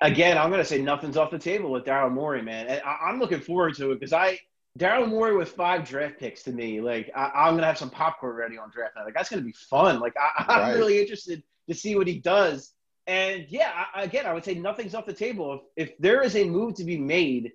Again, 0.00 0.38
I'm 0.38 0.50
going 0.50 0.62
to 0.62 0.68
say 0.68 0.80
nothing's 0.80 1.16
off 1.16 1.30
the 1.30 1.38
table 1.38 1.70
with 1.70 1.84
Daryl 1.84 2.10
Morey, 2.10 2.42
man. 2.42 2.66
And 2.66 2.82
I, 2.84 3.10
am 3.10 3.18
looking 3.18 3.40
forward 3.40 3.74
to 3.76 3.92
it 3.92 4.00
because 4.00 4.12
I 4.12 4.38
Daryl 4.78 5.08
Morey 5.08 5.36
with 5.36 5.50
five 5.50 5.86
draft 5.86 6.18
picks 6.18 6.42
to 6.44 6.52
me, 6.52 6.80
like 6.80 7.10
I, 7.14 7.48
am 7.48 7.52
going 7.52 7.60
to 7.60 7.66
have 7.66 7.78
some 7.78 7.90
popcorn 7.90 8.34
ready 8.34 8.58
on 8.58 8.70
draft 8.70 8.96
night. 8.96 9.04
Like 9.04 9.14
that's 9.14 9.28
going 9.28 9.42
to 9.42 9.46
be 9.46 9.52
fun. 9.52 10.00
Like 10.00 10.14
I, 10.16 10.44
I'm 10.48 10.60
right. 10.60 10.76
really 10.76 11.00
interested 11.00 11.42
to 11.68 11.74
see 11.74 11.96
what 11.96 12.06
he 12.06 12.18
does 12.18 12.72
and 13.06 13.46
yeah, 13.48 13.84
again, 13.94 14.26
I 14.26 14.32
would 14.32 14.44
say 14.44 14.54
nothing's 14.54 14.94
off 14.94 15.06
the 15.06 15.12
table. 15.12 15.60
If, 15.76 15.88
if 15.88 15.98
there 15.98 16.22
is 16.22 16.36
a 16.36 16.44
move 16.44 16.74
to 16.76 16.84
be 16.84 16.98
made 16.98 17.52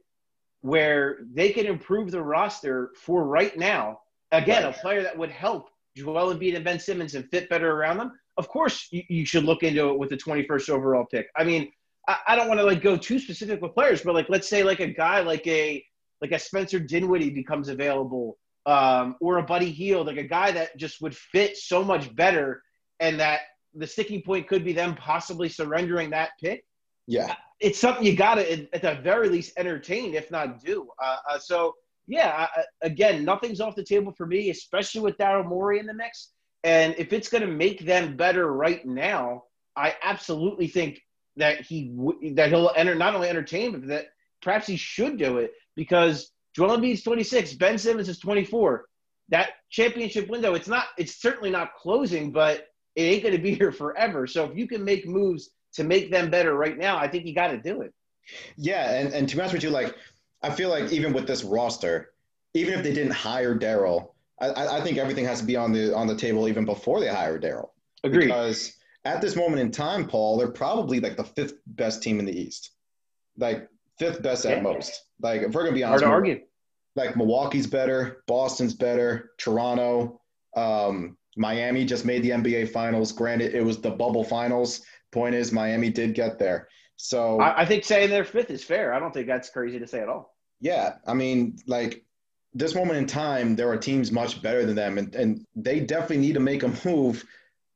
where 0.62 1.20
they 1.34 1.52
can 1.52 1.66
improve 1.66 2.12
the 2.12 2.22
roster 2.22 2.92
for 2.96 3.26
right 3.26 3.58
now, 3.58 4.02
again, 4.32 4.64
right. 4.64 4.76
a 4.76 4.80
player 4.80 5.04
that 5.04 5.18
would 5.18 5.32
help 5.32 5.70
Joel 5.96 6.34
Embiid 6.34 6.56
and 6.56 6.64
Ben 6.64 6.80
Simmons 6.80 7.16
and 7.16 7.30
fit 7.30 7.50
better 7.50 7.72
around 7.72 7.98
them, 7.98 8.12
of 8.38 8.48
course 8.48 8.88
you, 8.92 9.04
you 9.10 9.26
should 9.26 9.44
look 9.44 9.64
into 9.64 9.90
it 9.90 10.00
with 10.00 10.10
the 10.10 10.18
21st 10.18 10.70
overall 10.70 11.06
pick. 11.06 11.28
I 11.36 11.44
mean, 11.44 11.72
I, 12.08 12.18
I 12.28 12.36
don't 12.36 12.48
want 12.48 12.60
to 12.60 12.66
like 12.66 12.82
go 12.82 12.96
too 12.96 13.20
specific 13.20 13.62
with 13.62 13.74
players, 13.74 14.02
but 14.02 14.16
like 14.16 14.30
let's 14.30 14.48
say 14.48 14.64
like 14.64 14.80
a 14.80 14.88
guy 14.88 15.22
like 15.22 15.46
a 15.48 15.84
like 16.22 16.32
a 16.32 16.40
Spencer 16.40 16.80
Dinwiddie 16.80 17.30
becomes 17.30 17.70
available, 17.70 18.38
um, 18.66 19.16
or 19.22 19.38
a 19.38 19.44
Buddy 19.44 19.72
Hield, 19.72 20.08
like 20.08 20.18
a 20.18 20.24
guy 20.24 20.52
that 20.52 20.78
just 20.78 21.02
would 21.02 21.16
fit 21.16 21.58
so 21.58 21.84
much 21.84 22.14
better 22.14 22.62
and 23.00 23.20
that 23.20 23.42
the 23.74 23.88
sticking 23.88 24.22
point 24.22 24.48
could 24.48 24.64
be 24.64 24.74
them 24.74 24.96
possibly 24.96 25.50
surrendering 25.50 26.10
that 26.12 26.32
pick. 26.42 26.64
Yeah, 27.08 27.36
it's 27.60 27.80
something 27.80 28.06
you 28.06 28.16
got 28.16 28.36
to, 28.36 28.74
at 28.74 28.82
the 28.82 29.02
very 29.04 29.30
least, 29.30 29.54
entertain, 29.58 30.14
if 30.14 30.32
not 30.32 30.64
do. 30.64 30.88
Uh, 31.02 31.18
uh, 31.30 31.40
so, 31.40 31.74
yeah, 32.08 32.48
uh, 32.56 32.62
again, 32.82 33.26
nothing's 33.26 33.60
off 33.60 33.76
the 33.76 33.84
table 33.84 34.14
for 34.16 34.26
me, 34.26 34.50
especially 34.50 35.02
with 35.02 35.18
Daryl 35.18 35.46
Morey 35.46 35.80
in 35.80 35.86
the 35.86 35.94
mix. 35.94 36.32
And 36.64 36.96
if 36.98 37.14
it's 37.14 37.30
going 37.30 37.42
to 37.42 37.52
make 37.52 37.86
them 37.86 38.16
better 38.16 38.54
right 38.54 38.86
now, 38.86 39.44
I 39.76 39.96
absolutely 40.04 40.68
think 40.68 41.02
that 41.38 41.62
he 41.62 41.90
w- 41.96 42.36
that 42.36 42.50
he'll 42.50 42.72
enter 42.76 42.96
not 42.96 43.16
only 43.16 43.30
entertain, 43.30 43.72
but 43.72 43.88
that 43.88 44.08
perhaps 44.42 44.68
he 44.68 44.76
should 44.76 45.18
do 45.18 45.38
it 45.38 45.52
because 45.76 46.32
Joel 46.56 46.78
Embiid's 46.78 47.04
26, 47.04 47.54
Ben 47.54 47.78
Simmons 47.78 48.10
is 48.10 48.20
24. 48.20 48.86
That 49.30 49.52
championship 49.70 50.28
window, 50.28 50.56
it's 50.56 50.68
not, 50.68 50.86
it's 50.98 51.22
certainly 51.22 51.50
not 51.50 51.76
closing, 51.76 52.32
but 52.32 52.66
it 52.96 53.02
ain't 53.02 53.24
going 53.24 53.36
to 53.36 53.42
be 53.42 53.54
here 53.56 53.72
forever. 53.72 54.28
So 54.28 54.46
if 54.46 54.58
you 54.58 54.68
can 54.68 54.84
make 54.84 55.08
moves 55.08 55.50
to 55.74 55.84
make 55.84 56.12
them 56.12 56.30
better 56.30 56.56
right 56.56 56.78
now, 56.78 56.98
I 56.98 57.08
think 57.08 57.26
you 57.26 57.34
got 57.34 57.50
to 57.50 57.58
do 57.58 57.82
it. 57.82 57.94
Yeah, 58.58 59.00
and, 59.00 59.14
and 59.14 59.28
to 59.28 59.36
be 59.36 59.42
honest 59.42 59.54
with 59.54 59.64
you, 59.64 59.70
like 59.70 59.96
I 60.42 60.50
feel 60.50 60.70
like 60.70 60.92
even 60.92 61.14
with 61.14 61.28
this 61.28 61.44
roster, 61.44 62.12
even 62.54 62.74
if 62.74 62.84
they 62.84 62.94
didn't 62.94 63.14
hire 63.14 63.58
Daryl, 63.58 64.12
I, 64.42 64.78
I 64.78 64.82
think 64.82 64.98
everything 64.98 65.26
has 65.26 65.42
to 65.42 65.46
be 65.46 65.56
on 65.56 65.72
the 65.72 65.94
on 65.96 66.08
the 66.08 66.16
table 66.16 66.48
even 66.48 66.66
before 66.66 67.00
they 67.00 67.08
hire 67.08 67.40
Daryl. 67.40 67.70
Agreed. 68.04 68.28
Because 68.28 68.78
at 69.06 69.22
this 69.22 69.36
moment 69.36 69.62
in 69.62 69.72
time, 69.72 70.08
Paul, 70.08 70.38
they're 70.38 70.52
probably 70.52 71.00
like 71.00 71.18
the 71.18 71.24
fifth 71.24 71.56
best 71.68 72.02
team 72.02 72.20
in 72.20 72.26
the 72.26 72.40
East, 72.40 72.72
like 73.38 73.68
fifth 73.98 74.22
best 74.22 74.46
at 74.46 74.58
yeah. 74.58 74.64
most. 74.64 75.06
Like 75.22 75.42
if 75.42 75.54
we're 75.54 75.64
gonna 75.64 75.76
be 75.76 75.84
honest, 75.84 76.04
hard 76.04 76.26
to 76.26 76.32
argue. 76.32 76.46
Like 76.96 77.16
Milwaukee's 77.16 77.68
better, 77.68 78.24
Boston's 78.28 78.74
better, 78.74 79.32
Toronto, 79.38 80.22
um, 80.56 81.18
Miami 81.40 81.86
just 81.86 82.06
made 82.06 82.22
the 82.22 82.32
NBA 82.32 82.70
Finals. 82.70 83.12
Granted, 83.14 83.56
it 83.56 83.64
was 83.64 83.80
the 83.80 83.90
bubble 83.90 84.24
finals. 84.24 84.82
Point 85.12 85.34
is, 85.34 85.52
Miami 85.52 85.90
did 85.90 86.14
get 86.14 86.38
there. 86.38 86.68
So 86.98 87.40
I, 87.40 87.62
I 87.62 87.66
think 87.66 87.86
saying 87.86 88.10
they're 88.10 88.26
fifth 88.26 88.52
is 88.52 88.64
fair. 88.64 88.94
I 88.94 89.00
don't 89.00 89.14
think 89.14 89.26
that's 89.26 89.50
crazy 89.50 89.80
to 89.80 89.88
say 89.88 90.02
at 90.02 90.10
all. 90.10 90.36
Yeah, 90.60 90.96
I 91.08 91.14
mean, 91.14 91.58
like 91.66 92.04
this 92.54 92.76
moment 92.76 92.98
in 92.98 93.08
time, 93.08 93.56
there 93.56 93.70
are 93.70 93.78
teams 93.78 94.12
much 94.12 94.42
better 94.42 94.66
than 94.66 94.76
them, 94.76 94.98
and, 94.98 95.16
and 95.16 95.46
they 95.56 95.80
definitely 95.80 96.18
need 96.18 96.34
to 96.34 96.42
make 96.42 96.64
a 96.64 96.74
move 96.86 97.24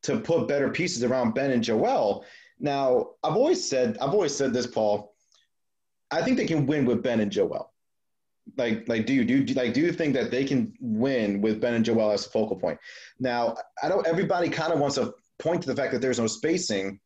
to 0.03 0.19
put 0.19 0.49
better 0.49 0.69
pieces 0.69 1.03
around 1.03 1.33
Ben 1.33 1.51
and 1.51 1.63
Joel. 1.63 2.25
Now, 2.59 3.11
I've 3.23 3.37
always 3.37 3.67
said, 3.67 3.97
I've 4.01 4.13
always 4.13 4.35
said 4.35 4.53
this, 4.53 4.67
Paul. 4.67 5.13
I 6.11 6.21
think 6.21 6.37
they 6.37 6.45
can 6.45 6.65
win 6.65 6.85
with 6.85 7.01
Ben 7.01 7.21
and 7.21 7.31
Joel. 7.31 7.72
Like, 8.57 8.87
like, 8.87 9.05
do 9.05 9.13
you 9.13 9.23
do 9.23 9.37
you, 9.37 9.53
like 9.53 9.73
do 9.73 9.81
you 9.81 9.91
think 9.91 10.13
that 10.15 10.31
they 10.31 10.43
can 10.43 10.73
win 10.79 11.41
with 11.41 11.61
Ben 11.61 11.73
and 11.73 11.85
Joel 11.85 12.11
as 12.11 12.25
a 12.25 12.29
focal 12.29 12.57
point? 12.57 12.77
Now, 13.19 13.55
I 13.81 13.87
know 13.89 14.01
everybody 14.01 14.49
kind 14.49 14.73
of 14.73 14.79
wants 14.79 14.95
to 14.95 15.13
point 15.39 15.61
to 15.63 15.67
the 15.67 15.75
fact 15.75 15.91
that 15.93 16.01
there's 16.01 16.19
no 16.19 16.27
spacing, 16.27 16.99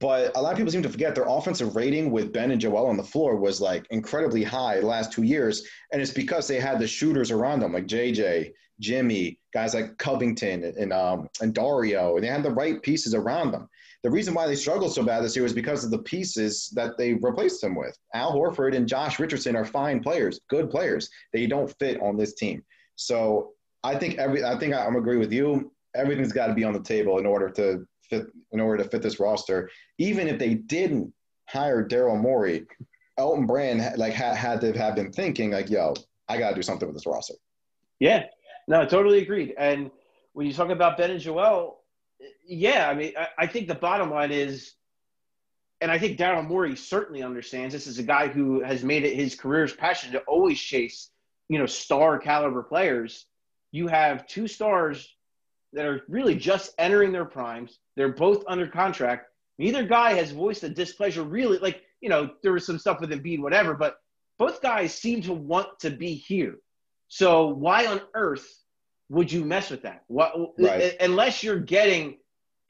but 0.00 0.36
a 0.36 0.40
lot 0.40 0.52
of 0.52 0.56
people 0.56 0.72
seem 0.72 0.82
to 0.82 0.88
forget 0.88 1.14
their 1.14 1.28
offensive 1.28 1.76
rating 1.76 2.10
with 2.10 2.32
Ben 2.32 2.50
and 2.50 2.60
Joel 2.60 2.86
on 2.86 2.96
the 2.96 3.04
floor 3.04 3.36
was 3.36 3.60
like 3.60 3.86
incredibly 3.90 4.42
high 4.42 4.80
the 4.80 4.86
last 4.86 5.12
two 5.12 5.22
years. 5.22 5.66
And 5.92 6.02
it's 6.02 6.10
because 6.10 6.48
they 6.48 6.58
had 6.58 6.80
the 6.80 6.86
shooters 6.86 7.30
around 7.30 7.60
them, 7.60 7.72
like 7.72 7.86
JJ, 7.86 8.52
Jimmy, 8.80 9.38
guys 9.52 9.74
like 9.74 9.96
Covington 9.98 10.64
and, 10.64 10.92
um, 10.92 11.28
and 11.40 11.54
Dario. 11.54 12.16
And 12.16 12.24
they 12.24 12.28
had 12.28 12.42
the 12.42 12.50
right 12.50 12.82
pieces 12.82 13.14
around 13.14 13.52
them. 13.52 13.68
The 14.04 14.10
reason 14.10 14.34
why 14.34 14.46
they 14.46 14.54
struggled 14.54 14.92
so 14.92 15.02
bad 15.02 15.24
this 15.24 15.34
year 15.34 15.44
was 15.44 15.54
because 15.54 15.82
of 15.82 15.90
the 15.90 15.98
pieces 15.98 16.68
that 16.74 16.98
they 16.98 17.14
replaced 17.14 17.62
them 17.62 17.74
with. 17.74 17.98
Al 18.12 18.34
Horford 18.34 18.76
and 18.76 18.86
Josh 18.86 19.18
Richardson 19.18 19.56
are 19.56 19.64
fine 19.64 20.00
players, 20.00 20.38
good 20.50 20.68
players. 20.68 21.08
They 21.32 21.46
don't 21.46 21.74
fit 21.78 22.02
on 22.02 22.18
this 22.18 22.34
team. 22.34 22.62
So 22.96 23.52
I 23.82 23.96
think 23.96 24.18
every 24.18 24.44
I 24.44 24.58
think 24.58 24.74
I'm 24.74 24.96
agree 24.96 25.16
with 25.16 25.32
you. 25.32 25.72
Everything's 25.96 26.32
got 26.32 26.48
to 26.48 26.54
be 26.54 26.64
on 26.64 26.74
the 26.74 26.82
table 26.82 27.18
in 27.18 27.24
order 27.24 27.48
to 27.50 27.86
fit 28.02 28.26
in 28.52 28.60
order 28.60 28.84
to 28.84 28.90
fit 28.90 29.00
this 29.00 29.18
roster. 29.18 29.70
Even 29.96 30.28
if 30.28 30.38
they 30.38 30.54
didn't 30.54 31.10
hire 31.48 31.82
Daryl 31.82 32.20
Morey, 32.20 32.66
Elton 33.16 33.46
Brand 33.46 33.96
like 33.96 34.12
had, 34.12 34.36
had 34.36 34.60
to 34.60 34.72
have 34.76 34.96
been 34.96 35.12
thinking 35.12 35.52
like, 35.52 35.70
"Yo, 35.70 35.94
I 36.28 36.36
got 36.36 36.50
to 36.50 36.54
do 36.54 36.62
something 36.62 36.86
with 36.86 36.94
this 36.94 37.06
roster." 37.06 37.34
Yeah, 38.00 38.24
no, 38.68 38.84
totally 38.84 39.22
agreed. 39.22 39.54
And 39.56 39.90
when 40.34 40.46
you 40.46 40.52
talk 40.52 40.68
about 40.68 40.98
Ben 40.98 41.10
and 41.10 41.20
Joel, 41.20 41.83
yeah, 42.46 42.88
I 42.88 42.94
mean, 42.94 43.12
I, 43.18 43.28
I 43.38 43.46
think 43.46 43.68
the 43.68 43.74
bottom 43.74 44.10
line 44.10 44.30
is, 44.30 44.72
and 45.80 45.90
I 45.90 45.98
think 45.98 46.18
Daryl 46.18 46.46
Morey 46.46 46.76
certainly 46.76 47.22
understands 47.22 47.72
this 47.74 47.86
is 47.86 47.98
a 47.98 48.02
guy 48.02 48.28
who 48.28 48.62
has 48.62 48.84
made 48.84 49.04
it 49.04 49.16
his 49.16 49.34
career's 49.34 49.74
passion 49.74 50.12
to 50.12 50.20
always 50.20 50.58
chase, 50.58 51.10
you 51.48 51.58
know, 51.58 51.66
star 51.66 52.18
caliber 52.18 52.62
players. 52.62 53.26
You 53.72 53.88
have 53.88 54.26
two 54.26 54.48
stars 54.48 55.14
that 55.72 55.86
are 55.86 56.02
really 56.08 56.36
just 56.36 56.72
entering 56.78 57.12
their 57.12 57.24
primes. 57.24 57.78
They're 57.96 58.12
both 58.12 58.44
under 58.46 58.66
contract. 58.66 59.26
Neither 59.58 59.84
guy 59.84 60.14
has 60.14 60.30
voiced 60.30 60.62
a 60.62 60.68
displeasure 60.68 61.22
really. 61.22 61.58
Like, 61.58 61.82
you 62.00 62.08
know, 62.08 62.30
there 62.42 62.52
was 62.52 62.66
some 62.66 62.78
stuff 62.78 63.00
with 63.00 63.10
Embiid, 63.10 63.40
whatever, 63.40 63.74
but 63.74 63.96
both 64.38 64.62
guys 64.62 64.94
seem 64.94 65.22
to 65.22 65.32
want 65.32 65.80
to 65.80 65.90
be 65.90 66.14
here. 66.14 66.56
So 67.08 67.48
why 67.48 67.86
on 67.86 68.00
earth 68.14 68.46
would 69.08 69.30
you 69.30 69.44
mess 69.44 69.70
with 69.70 69.82
that? 69.82 70.04
What, 70.08 70.34
right. 70.58 70.96
Unless 71.00 71.42
you're 71.42 71.60
getting 71.60 72.18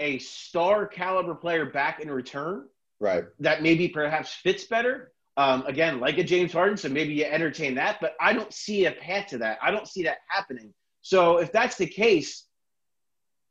a 0.01 0.19
star 0.19 0.87
caliber 0.87 1.35
player 1.35 1.67
back 1.67 2.01
in 2.01 2.11
return, 2.11 2.67
right? 3.01 3.25
That 3.41 3.63
maybe 3.63 3.89
perhaps 3.89 4.33
fits 4.33 4.65
better. 4.65 5.13
Um, 5.37 5.65
again, 5.67 5.99
like 5.99 6.19
a 6.19 6.25
James 6.25 6.53
Harden, 6.53 6.77
so 6.77 6.89
maybe 6.89 7.15
you 7.15 7.25
entertain 7.25 7.75
that, 7.75 7.99
but 8.01 8.15
I 8.21 8.33
don't 8.33 8.53
see 8.53 8.87
a 8.87 8.93
path 8.93 9.29
to 9.29 9.39
that. 9.39 9.59
I 9.61 9.73
don't 9.73 9.89
see 9.89 10.05
that 10.05 10.19
happening. 10.29 10.73
So 11.03 11.39
if 11.39 11.51
that's 11.51 11.77
the 11.77 11.87
case, 11.87 12.47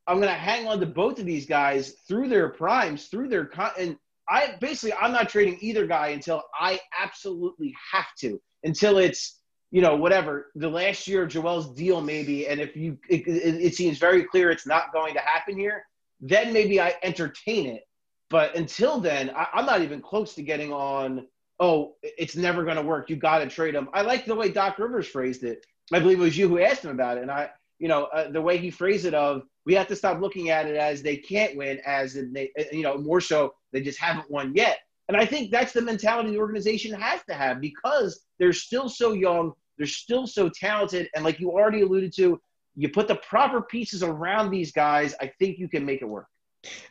I'm 0.07 0.17
going 0.17 0.29
to 0.29 0.33
hang 0.33 0.67
on 0.67 0.79
to 0.79 0.85
both 0.85 1.19
of 1.19 1.25
these 1.25 1.45
guys 1.45 1.95
through 2.07 2.29
their 2.29 2.49
primes, 2.49 3.07
through 3.07 3.29
their 3.29 3.45
con- 3.45 3.71
and 3.77 3.97
I 4.29 4.55
basically 4.59 4.93
I'm 4.93 5.11
not 5.11 5.29
trading 5.29 5.57
either 5.61 5.85
guy 5.85 6.09
until 6.09 6.43
I 6.57 6.79
absolutely 7.01 7.73
have 7.91 8.07
to, 8.19 8.41
until 8.63 8.97
it's 8.97 9.41
you 9.73 9.81
know 9.81 9.95
whatever 9.95 10.51
the 10.53 10.69
last 10.69 11.07
year 11.07 11.23
of 11.23 11.29
Joel's 11.29 11.73
deal 11.73 11.99
maybe, 11.99 12.47
and 12.47 12.61
if 12.61 12.77
you 12.77 12.95
it, 13.09 13.27
it, 13.27 13.61
it 13.65 13.75
seems 13.75 13.97
very 13.97 14.23
clear 14.23 14.51
it's 14.51 14.67
not 14.67 14.93
going 14.93 15.15
to 15.15 15.19
happen 15.19 15.57
here, 15.57 15.83
then 16.21 16.53
maybe 16.53 16.79
I 16.79 16.93
entertain 17.01 17.65
it. 17.65 17.81
But 18.29 18.55
until 18.55 18.99
then, 18.99 19.31
I, 19.31 19.47
I'm 19.51 19.65
not 19.65 19.81
even 19.81 19.99
close 19.99 20.35
to 20.35 20.43
getting 20.43 20.71
on. 20.71 21.27
Oh, 21.59 21.95
it's 22.03 22.35
never 22.35 22.63
going 22.63 22.75
to 22.75 22.83
work. 22.83 23.09
You 23.09 23.15
got 23.15 23.39
to 23.39 23.47
trade 23.47 23.73
him. 23.73 23.89
I 23.95 24.03
like 24.03 24.25
the 24.25 24.35
way 24.35 24.49
Doc 24.49 24.77
Rivers 24.77 25.07
phrased 25.07 25.43
it. 25.43 25.65
I 25.91 25.99
believe 25.99 26.19
it 26.19 26.23
was 26.23 26.37
you 26.37 26.47
who 26.47 26.59
asked 26.59 26.85
him 26.85 26.91
about 26.91 27.17
it, 27.17 27.21
and 27.23 27.31
I, 27.31 27.49
you 27.79 27.87
know, 27.87 28.03
uh, 28.05 28.29
the 28.29 28.41
way 28.41 28.59
he 28.59 28.69
phrased 28.69 29.05
it 29.05 29.15
of 29.15 29.41
we 29.65 29.73
have 29.73 29.87
to 29.87 29.95
stop 29.95 30.21
looking 30.21 30.51
at 30.51 30.67
it 30.67 30.75
as 30.75 31.01
they 31.01 31.17
can't 31.17 31.57
win, 31.57 31.79
as 31.83 32.13
they, 32.13 32.51
you 32.71 32.83
know, 32.83 32.99
more 32.99 33.21
so 33.21 33.55
they 33.71 33.81
just 33.81 33.99
haven't 33.99 34.29
won 34.29 34.53
yet. 34.55 34.81
And 35.07 35.17
I 35.17 35.25
think 35.25 35.51
that's 35.51 35.73
the 35.73 35.81
mentality 35.81 36.31
the 36.31 36.37
organization 36.37 36.93
has 36.99 37.21
to 37.25 37.33
have 37.33 37.59
because 37.59 38.21
they're 38.39 38.53
still 38.53 38.87
so 38.87 39.13
young, 39.13 39.53
they're 39.77 39.87
still 39.87 40.27
so 40.27 40.49
talented, 40.49 41.09
and 41.15 41.23
like 41.23 41.39
you 41.39 41.51
already 41.51 41.81
alluded 41.81 42.13
to, 42.15 42.39
you 42.75 42.89
put 42.89 43.07
the 43.07 43.15
proper 43.15 43.61
pieces 43.61 44.03
around 44.03 44.51
these 44.51 44.71
guys. 44.71 45.13
I 45.21 45.31
think 45.39 45.59
you 45.59 45.67
can 45.67 45.85
make 45.85 46.01
it 46.01 46.05
work. 46.05 46.27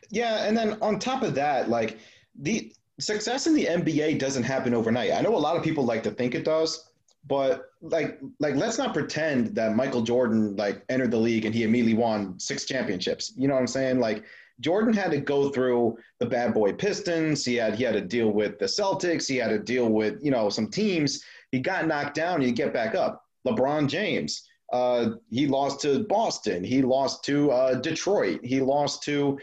Yeah, 0.09 0.45
and 0.45 0.55
then 0.55 0.77
on 0.81 0.99
top 0.99 1.23
of 1.23 1.35
that, 1.35 1.69
like 1.69 1.97
the 2.39 2.73
success 2.99 3.47
in 3.47 3.53
the 3.53 3.65
NBA 3.65 4.19
doesn't 4.19 4.43
happen 4.43 4.73
overnight. 4.73 5.11
I 5.11 5.21
know 5.21 5.35
a 5.35 5.37
lot 5.37 5.57
of 5.57 5.63
people 5.63 5.83
like 5.83 6.03
to 6.03 6.11
think 6.11 6.35
it 6.35 6.45
does, 6.45 6.91
but 7.25 7.71
like 7.81 8.19
like 8.39 8.55
let's 8.55 8.77
not 8.77 8.93
pretend 8.93 9.55
that 9.55 9.75
Michael 9.75 10.01
Jordan 10.01 10.55
like 10.55 10.83
entered 10.89 11.11
the 11.11 11.17
league 11.17 11.45
and 11.45 11.55
he 11.55 11.63
immediately 11.63 11.95
won 11.95 12.39
six 12.39 12.65
championships. 12.65 13.33
You 13.35 13.47
know 13.47 13.55
what 13.55 13.61
I'm 13.61 13.67
saying? 13.67 13.99
Like 13.99 14.23
Jordan 14.59 14.93
had 14.93 15.11
to 15.11 15.19
go 15.19 15.49
through 15.49 15.97
the 16.19 16.25
bad 16.25 16.53
boy 16.53 16.73
Pistons. 16.73 17.43
He 17.45 17.55
had 17.55 17.75
he 17.75 17.83
had 17.83 17.93
to 17.93 18.01
deal 18.01 18.29
with 18.29 18.59
the 18.59 18.65
Celtics. 18.65 19.27
He 19.27 19.37
had 19.37 19.49
to 19.49 19.59
deal 19.59 19.89
with 19.89 20.19
you 20.21 20.31
know 20.31 20.49
some 20.49 20.69
teams. 20.69 21.23
He 21.53 21.59
got 21.59 21.85
knocked 21.85 22.15
down. 22.15 22.41
You 22.41 22.51
get 22.51 22.73
back 22.73 22.95
up. 22.95 23.23
LeBron 23.47 23.87
James. 23.87 24.41
Uh, 24.73 25.11
he 25.29 25.45
lost 25.45 25.81
to 25.81 26.03
Boston. 26.05 26.63
He 26.63 26.81
lost 26.81 27.23
to 27.25 27.51
uh, 27.51 27.75
Detroit. 27.75 28.39
He 28.43 28.59
lost 28.59 29.03
to 29.03 29.37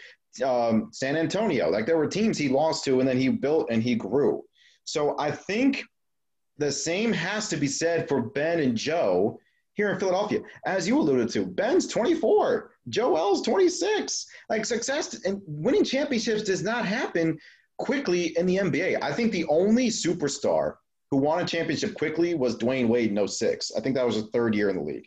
um, 0.44 0.88
San 0.90 1.16
Antonio. 1.16 1.70
Like 1.70 1.86
there 1.86 1.96
were 1.96 2.08
teams 2.08 2.36
he 2.36 2.48
lost 2.48 2.84
to, 2.86 2.98
and 2.98 3.08
then 3.08 3.16
he 3.16 3.28
built 3.28 3.68
and 3.70 3.80
he 3.80 3.94
grew. 3.94 4.42
So 4.82 5.14
I 5.20 5.30
think 5.30 5.84
the 6.58 6.72
same 6.72 7.12
has 7.12 7.48
to 7.50 7.56
be 7.56 7.68
said 7.68 8.08
for 8.08 8.22
Ben 8.22 8.58
and 8.58 8.76
Joe 8.76 9.38
here 9.74 9.90
in 9.90 10.00
Philadelphia. 10.00 10.40
As 10.66 10.88
you 10.88 10.98
alluded 10.98 11.28
to, 11.28 11.46
Ben's 11.46 11.86
24, 11.86 12.72
Joel's 12.88 13.42
26. 13.42 14.26
Like 14.48 14.66
success 14.66 15.14
and 15.24 15.40
winning 15.46 15.84
championships 15.84 16.42
does 16.42 16.64
not 16.64 16.84
happen 16.84 17.38
quickly 17.78 18.36
in 18.36 18.46
the 18.46 18.56
NBA. 18.56 19.00
I 19.00 19.12
think 19.12 19.30
the 19.30 19.46
only 19.46 19.90
superstar 19.90 20.74
who 21.10 21.16
won 21.16 21.42
a 21.42 21.46
championship 21.46 21.94
quickly 21.94 22.34
was 22.34 22.56
Dwyane 22.56 22.88
Wade 22.88 23.16
in 23.16 23.28
06. 23.28 23.72
I 23.76 23.80
think 23.80 23.94
that 23.96 24.06
was 24.06 24.16
his 24.16 24.26
third 24.32 24.54
year 24.54 24.70
in 24.70 24.76
the 24.76 24.82
league. 24.82 25.06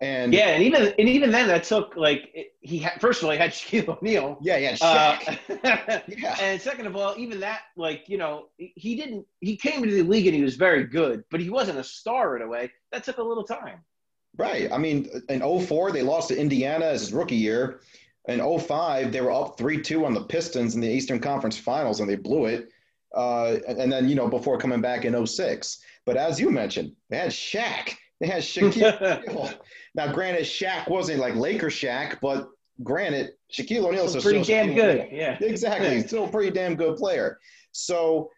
And 0.00 0.34
yeah, 0.34 0.48
and 0.48 0.62
even 0.62 0.92
and 0.98 1.08
even 1.08 1.30
then, 1.30 1.48
that 1.48 1.64
took 1.64 1.96
like 1.96 2.52
he 2.60 2.76
had 2.76 3.00
first 3.00 3.22
of 3.22 3.26
all 3.26 3.32
he 3.32 3.38
had 3.38 3.50
Shaquille 3.52 3.96
O'Neal. 3.96 4.36
Yeah, 4.42 4.58
yeah, 4.58 4.74
Shaq. 4.74 5.38
Uh, 5.48 6.00
yeah. 6.08 6.36
And 6.38 6.60
second 6.60 6.86
of 6.86 6.94
all, 6.96 7.14
even 7.16 7.40
that, 7.40 7.60
like 7.78 8.04
you 8.06 8.18
know, 8.18 8.48
he 8.58 8.94
didn't. 8.94 9.26
He 9.40 9.56
came 9.56 9.82
into 9.82 9.94
the 9.94 10.02
league 10.02 10.26
and 10.26 10.36
he 10.36 10.42
was 10.42 10.56
very 10.56 10.84
good, 10.84 11.24
but 11.30 11.40
he 11.40 11.48
wasn't 11.48 11.78
a 11.78 11.84
star 11.84 12.34
right 12.34 12.42
away. 12.42 12.72
That 12.92 13.04
took 13.04 13.16
a 13.16 13.22
little 13.22 13.44
time. 13.44 13.78
Right. 14.36 14.70
I 14.70 14.76
mean, 14.76 15.08
in 15.30 15.40
04, 15.40 15.92
they 15.92 16.02
lost 16.02 16.28
to 16.28 16.38
Indiana 16.38 16.84
as 16.84 17.00
his 17.00 17.12
rookie 17.14 17.36
year. 17.36 17.80
In 18.28 18.40
05, 18.40 19.12
they 19.12 19.20
were 19.20 19.32
up 19.32 19.56
3 19.56 19.80
2 19.80 20.04
on 20.04 20.12
the 20.12 20.24
Pistons 20.24 20.74
in 20.74 20.80
the 20.80 20.88
Eastern 20.88 21.20
Conference 21.20 21.56
Finals 21.56 22.00
and 22.00 22.10
they 22.10 22.16
blew 22.16 22.46
it. 22.46 22.68
Uh, 23.14 23.56
and 23.68 23.90
then, 23.90 24.08
you 24.08 24.14
know, 24.14 24.28
before 24.28 24.58
coming 24.58 24.80
back 24.80 25.04
in 25.04 25.26
06. 25.26 25.78
But 26.04 26.16
as 26.16 26.38
you 26.40 26.50
mentioned, 26.50 26.92
they 27.10 27.18
had 27.18 27.30
Shaq. 27.30 27.94
They 28.20 28.26
had 28.26 28.42
Shaquille. 28.42 29.54
now, 29.94 30.12
granted, 30.12 30.44
Shaq 30.44 30.88
wasn't 30.88 31.20
like 31.20 31.34
Laker 31.34 31.68
Shaq, 31.68 32.18
but 32.20 32.48
granted, 32.82 33.32
Shaquille 33.52 33.84
O'Neal 33.84 34.04
is 34.04 34.22
pretty 34.22 34.42
damn 34.42 34.70
Shaquille 34.70 34.74
good. 34.74 35.08
Yeah, 35.12 35.38
exactly. 35.40 36.06
Still 36.06 36.24
a 36.24 36.28
pretty 36.28 36.50
damn 36.50 36.76
good 36.76 36.96
player. 36.96 37.38
So, 37.72 38.30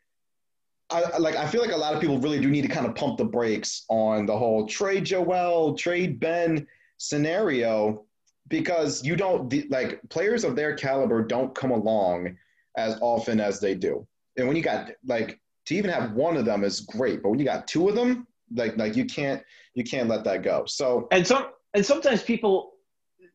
I 0.90 1.18
like. 1.18 1.36
I 1.36 1.46
feel 1.46 1.60
like 1.60 1.72
a 1.72 1.76
lot 1.76 1.94
of 1.94 2.00
people 2.00 2.18
really 2.18 2.40
do 2.40 2.48
need 2.48 2.62
to 2.62 2.68
kind 2.68 2.86
of 2.86 2.94
pump 2.94 3.18
the 3.18 3.24
brakes 3.24 3.84
on 3.90 4.24
the 4.24 4.36
whole 4.36 4.66
trade 4.66 5.04
Joel, 5.04 5.74
trade 5.74 6.18
Ben 6.18 6.66
scenario 6.96 8.04
because 8.48 9.04
you 9.04 9.16
don't 9.16 9.70
like 9.70 10.00
players 10.08 10.44
of 10.44 10.56
their 10.56 10.74
caliber 10.74 11.22
don't 11.22 11.54
come 11.54 11.70
along 11.70 12.36
as 12.76 12.98
often 13.00 13.40
as 13.40 13.60
they 13.60 13.74
do. 13.74 14.06
And 14.38 14.46
when 14.46 14.56
you 14.56 14.62
got 14.62 14.90
like 15.04 15.38
to 15.66 15.74
even 15.74 15.90
have 15.90 16.12
one 16.12 16.36
of 16.36 16.46
them 16.46 16.64
is 16.64 16.80
great, 16.80 17.22
but 17.22 17.28
when 17.28 17.38
you 17.38 17.44
got 17.44 17.66
two 17.66 17.88
of 17.88 17.94
them, 17.94 18.26
like 18.54 18.76
like 18.78 18.96
you 18.96 19.04
can't 19.04 19.42
you 19.74 19.84
can't 19.84 20.08
let 20.08 20.24
that 20.24 20.42
go. 20.42 20.64
So 20.66 21.08
and 21.10 21.26
some 21.26 21.48
and 21.74 21.84
sometimes 21.84 22.22
people 22.22 22.72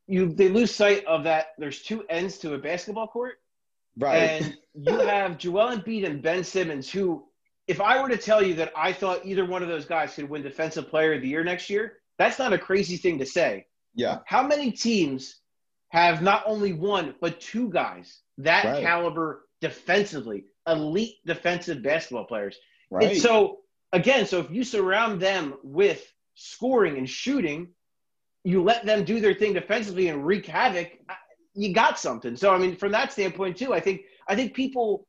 you 0.08 0.34
they 0.34 0.50
lose 0.50 0.74
sight 0.74 1.06
of 1.06 1.26
that. 1.26 1.48
There's 1.58 1.82
two 1.82 2.04
ends 2.10 2.38
to 2.40 2.54
a 2.54 2.58
basketball 2.58 3.08
court, 3.08 3.36
right? 3.98 4.18
And 4.18 4.58
you 4.74 5.00
have 5.00 5.38
Joel 5.38 5.78
Embiid 5.78 6.06
and 6.06 6.22
Ben 6.22 6.44
Simmons, 6.44 6.90
who, 6.90 7.26
if 7.68 7.80
I 7.80 8.02
were 8.02 8.10
to 8.10 8.18
tell 8.18 8.44
you 8.44 8.56
that 8.56 8.74
I 8.76 8.94
thought 8.94 9.26
either 9.26 9.46
one 9.46 9.62
of 9.62 9.70
those 9.70 9.86
guys 9.86 10.16
could 10.16 10.30
win 10.30 10.42
Defensive 10.42 10.90
Player 10.90 11.14
of 11.14 11.22
the 11.22 11.28
Year 11.28 11.44
next 11.44 11.70
year, 11.70 11.98
that's 12.18 12.40
not 12.40 12.54
a 12.54 12.58
crazy 12.58 12.98
thing 12.98 13.20
to 13.20 13.26
say. 13.26 13.68
Yeah. 13.96 14.20
How 14.26 14.46
many 14.46 14.72
teams 14.72 15.40
have 15.90 16.22
not 16.22 16.44
only 16.48 16.74
one 16.74 17.14
but 17.22 17.40
two 17.40 17.70
guys 17.70 18.20
that 18.40 18.66
right. 18.66 18.82
caliber 18.82 19.46
defensively, 19.62 20.46
elite 20.68 21.16
defensive 21.26 21.82
basketball 21.82 22.26
players? 22.26 22.58
Right. 22.90 23.12
And 23.12 23.22
so 23.22 23.60
again, 23.92 24.26
so 24.26 24.40
if 24.40 24.52
you 24.52 24.64
surround 24.64 25.22
them 25.22 25.56
with 25.64 26.06
scoring 26.36 26.98
and 26.98 27.10
shooting, 27.10 27.70
you 28.44 28.64
let 28.64 28.86
them 28.86 29.06
do 29.06 29.20
their 29.20 29.34
thing 29.34 29.54
defensively 29.54 30.10
and 30.10 30.26
wreak 30.26 30.46
havoc, 30.46 30.92
you 31.54 31.74
got 31.74 32.00
something. 32.00 32.36
So 32.36 32.54
I 32.54 32.58
mean, 32.58 32.76
from 32.76 32.92
that 32.92 33.12
standpoint 33.12 33.58
too, 33.58 33.74
I 33.74 33.80
think 33.80 34.02
I 34.28 34.36
think 34.36 34.54
people 34.54 35.08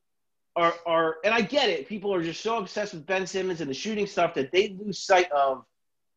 are 0.57 0.75
are 0.87 1.17
and 1.25 1.35
I 1.35 1.41
get 1.41 1.69
it. 1.69 1.89
People 1.89 2.15
are 2.15 2.23
just 2.23 2.43
so 2.43 2.59
obsessed 2.59 2.95
with 2.95 3.07
Ben 3.07 3.27
Simmons 3.27 3.61
and 3.61 3.71
the 3.71 3.75
shooting 3.75 4.07
stuff 4.07 4.35
that 4.35 4.53
they 4.53 4.77
lose 4.79 5.01
sight 5.01 5.31
of 5.33 5.65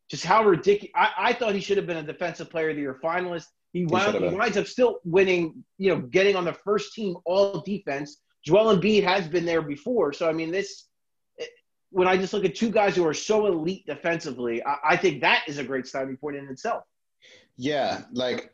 just 0.10 0.24
how 0.24 0.44
ridiculous. 0.44 0.92
I, 0.96 1.12
I 1.18 1.34
thought 1.34 1.56
he 1.56 1.62
should 1.62 1.78
have 1.78 1.88
been 1.88 1.98
a 1.98 2.04
defensive 2.04 2.50
player 2.50 2.70
of 2.70 2.76
the 2.76 2.82
year 2.82 3.00
finalist. 3.04 3.46
He, 3.74 3.86
wound, 3.86 4.16
he, 4.16 4.30
he 4.30 4.36
winds 4.36 4.58
up 4.58 4.66
still 4.66 5.00
winning, 5.04 5.64
you 5.78 5.94
know, 5.94 6.02
getting 6.02 6.36
on 6.36 6.46
the 6.46 6.54
first 6.54 6.94
team 6.94 7.16
all 7.26 7.62
defense. 7.62 8.22
Joel 8.48 8.78
Embiid 8.78 9.04
has 9.04 9.28
been 9.28 9.44
there 9.44 9.62
before. 9.62 10.14
So, 10.14 10.30
I 10.30 10.32
mean, 10.32 10.52
this, 10.52 10.86
when 11.90 12.08
I 12.08 12.16
just 12.16 12.32
look 12.32 12.46
at 12.46 12.56
two 12.56 12.72
guys 12.72 12.96
who 12.96 13.06
are 13.06 13.14
so 13.14 13.46
elite 13.46 13.86
defensively, 13.86 14.66
I, 14.66 14.78
I 14.92 14.96
think 14.96 15.20
that 15.20 15.44
is 15.50 15.58
a 15.58 15.66
great 15.66 15.86
starting 15.86 16.16
point 16.16 16.38
in 16.38 16.48
itself. 16.48 16.86
Yeah. 17.58 18.04
Like, 18.14 18.54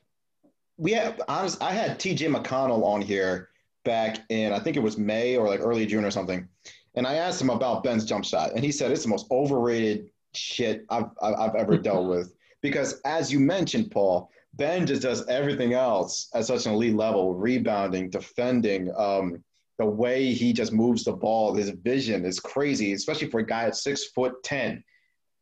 we 0.78 0.94
have, 0.94 1.22
honest, 1.28 1.62
I 1.62 1.74
had 1.74 2.00
TJ 2.00 2.36
McConnell 2.36 2.84
on 2.84 3.04
here 3.04 3.50
back 3.86 4.18
in, 4.30 4.52
I 4.52 4.58
think 4.58 4.78
it 4.78 4.80
was 4.80 4.98
May 4.98 5.38
or 5.38 5.48
like 5.48 5.60
early 5.60 5.86
June 5.86 6.04
or 6.04 6.10
something. 6.10 6.48
And 6.96 7.06
I 7.06 7.14
asked 7.14 7.40
him 7.40 7.52
about 7.52 7.84
Ben's 7.84 8.04
jump 8.04 8.26
shot, 8.26 8.54
and 8.56 8.66
he 8.66 8.72
said 8.72 8.90
it's 8.90 9.04
the 9.04 9.10
most 9.10 9.28
overrated 9.30 10.10
shit 10.34 10.86
I've, 10.90 11.12
I've 11.22 11.54
ever 11.54 11.78
dealt 11.88 12.10
with. 12.10 12.34
Because 12.64 13.00
as 13.06 13.32
you 13.32 13.40
mentioned, 13.40 13.92
Paul, 13.92 14.32
Ben 14.56 14.88
just 14.88 15.04
does 15.04 15.28
everything 15.28 15.74
else 15.74 16.30
at 16.34 16.46
such 16.46 16.66
an 16.66 16.74
elite 16.74 16.96
level 16.96 17.36
rebounding, 17.36 18.10
defending, 18.10 18.92
um, 18.98 19.44
the 19.84 19.90
way 19.90 20.32
he 20.32 20.54
just 20.54 20.72
moves 20.72 21.04
the 21.04 21.12
ball, 21.12 21.54
his 21.54 21.70
vision 21.72 22.24
is 22.24 22.40
crazy, 22.40 22.94
especially 22.94 23.30
for 23.30 23.42
a 23.42 23.46
guy 23.46 23.66
at 23.66 23.76
six 23.76 24.06
foot 24.06 24.42
10. 24.46 24.82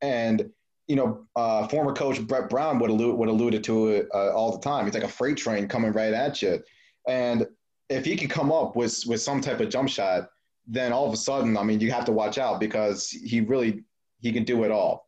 And, 0.01 0.49
you 0.87 0.95
know, 0.95 1.27
uh, 1.35 1.67
former 1.67 1.93
coach 1.93 2.19
Brett 2.25 2.49
Brown 2.49 2.79
would, 2.79 2.89
allude, 2.89 3.15
would 3.19 3.29
alluded 3.29 3.63
to 3.65 3.89
it 3.89 4.07
uh, 4.15 4.33
all 4.33 4.51
the 4.51 4.59
time. 4.59 4.85
He's 4.85 4.95
like 4.95 5.03
a 5.03 5.07
freight 5.07 5.37
train 5.37 5.67
coming 5.67 5.91
right 5.91 6.11
at 6.11 6.41
you. 6.41 6.59
And 7.07 7.45
if 7.89 8.03
he 8.03 8.15
can 8.15 8.29
come 8.29 8.51
up 8.51 8.75
with, 8.75 9.03
with 9.05 9.21
some 9.21 9.41
type 9.41 9.59
of 9.59 9.69
jump 9.69 9.89
shot, 9.89 10.29
then 10.65 10.91
all 10.91 11.05
of 11.05 11.13
a 11.13 11.17
sudden, 11.17 11.55
I 11.55 11.61
mean, 11.61 11.79
you 11.79 11.91
have 11.91 12.05
to 12.05 12.11
watch 12.11 12.39
out 12.39 12.59
because 12.59 13.09
he 13.09 13.41
really 13.41 13.83
he 14.21 14.31
can 14.31 14.43
do 14.43 14.63
it 14.63 14.71
all. 14.71 15.07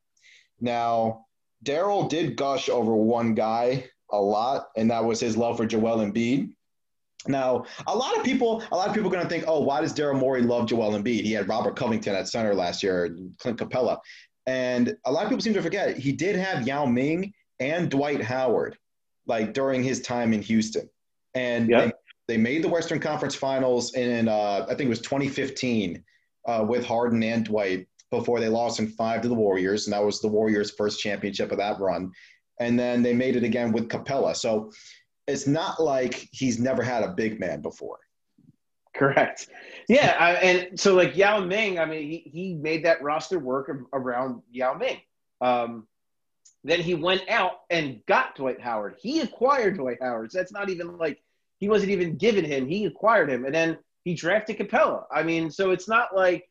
Now, 0.62 1.26
Daryl 1.66 2.08
did 2.08 2.36
gush 2.36 2.70
over 2.70 2.96
one 2.96 3.34
guy 3.34 3.86
a 4.12 4.22
lot, 4.22 4.68
and 4.78 4.92
that 4.92 5.04
was 5.04 5.20
his 5.20 5.36
love 5.36 5.58
for 5.58 5.66
Joel 5.66 6.06
Embiid. 6.06 6.52
Now, 7.28 7.66
a 7.88 7.96
lot 7.96 8.18
of 8.18 8.24
people, 8.24 8.64
a 8.72 8.76
lot 8.76 8.88
of 8.88 8.94
people 8.94 9.10
are 9.10 9.14
going 9.14 9.24
to 9.24 9.30
think, 9.30 9.46
oh, 9.48 9.62
why 9.62 9.82
does 9.82 9.94
Daryl 9.94 10.20
Morey 10.20 10.42
love 10.42 10.68
Joel 10.68 10.92
Embiid? 10.92 11.24
He 11.24 11.32
had 11.32 11.48
Robert 11.48 11.76
Covington 11.76 12.16
at 12.16 12.28
center 12.28 12.54
last 12.54 12.84
year, 12.84 13.16
Clint 13.40 13.58
Capela, 13.58 13.98
and 14.46 14.96
a 15.06 15.12
lot 15.12 15.24
of 15.24 15.30
people 15.30 15.42
seem 15.42 15.54
to 15.54 15.62
forget 15.62 15.98
he 15.98 16.12
did 16.12 16.36
have 16.36 16.68
Yao 16.68 16.86
Ming 16.86 17.34
and 17.60 17.90
Dwight 17.90 18.22
Howard, 18.22 18.78
like 19.26 19.54
during 19.54 19.84
his 19.84 20.02
time 20.02 20.34
in 20.34 20.42
Houston, 20.42 20.90
and 21.34 21.70
yep. 21.70 21.98
they, 22.28 22.36
they, 22.36 22.38
made 22.38 22.64
the 22.64 22.70
Western 22.70 23.00
Conference 23.00 23.36
Finals 23.36 23.96
in 23.96 24.28
uh, 24.28 24.66
I 24.70 24.76
think 24.76 24.82
it 24.82 24.90
was 24.90 25.02
2015 25.02 26.04
uh, 26.46 26.66
with 26.68 26.86
Harden 26.86 27.24
and 27.24 27.46
Dwight, 27.46 27.88
before 28.14 28.40
they 28.40 28.48
lost 28.48 28.80
in 28.80 28.88
five 28.88 29.22
to 29.22 29.28
the 29.28 29.34
Warriors, 29.34 29.88
and 29.88 29.94
that 29.94 30.04
was 30.04 30.22
the 30.22 30.28
Warriors' 30.28 30.72
first 30.72 31.00
championship 31.00 31.52
of 31.52 31.58
that 31.58 31.80
run. 31.80 32.12
And 32.60 32.80
then 32.80 33.02
they 33.02 33.14
made 33.14 33.36
it 33.36 33.44
again 33.44 33.72
with 33.72 33.90
Capela. 33.90 34.36
So 34.36 34.72
it's 35.28 35.48
not 35.48 35.82
like 35.82 36.28
he's 36.32 36.60
never 36.60 36.84
had 36.84 37.04
a 37.04 37.10
big 37.10 37.40
man 37.40 37.62
before. 37.62 38.00
Correct. 38.96 39.48
Yeah, 39.90 40.16
I, 40.20 40.32
and 40.34 40.80
so 40.80 40.94
like 40.94 41.18
Yao 41.18 41.40
Ming, 41.40 41.80
I 41.80 41.86
mean, 41.86 42.10
he, 42.10 42.30
he 42.32 42.54
made 42.54 42.86
that 42.86 43.02
roster 43.02 43.40
work 43.40 43.72
around 43.92 44.44
Yao 44.52 44.76
Ming. 44.76 45.00
Um, 45.42 45.88
then 46.64 46.80
he 46.80 46.94
went 46.94 47.28
out 47.28 47.62
and 47.70 48.06
got 48.06 48.36
Dwight 48.36 48.62
Howard. 48.62 48.96
He 49.00 49.20
acquired 49.22 49.78
Dwight 49.78 49.98
Howard. 50.02 50.32
So 50.32 50.38
that's 50.38 50.54
not 50.54 50.70
even 50.70 50.98
like 50.98 51.22
he 51.58 51.68
wasn't 51.68 51.92
even 51.92 52.18
given 52.18 52.46
him. 52.46 52.68
He 52.68 52.86
acquired 52.86 53.30
him, 53.30 53.46
and 53.46 53.54
then 53.54 53.78
he 54.04 54.14
drafted 54.14 54.58
Capela. 54.58 55.06
I 55.12 55.24
mean, 55.24 55.50
so 55.50 55.72
it's 55.72 55.88
not 55.88 56.16
like 56.16 56.50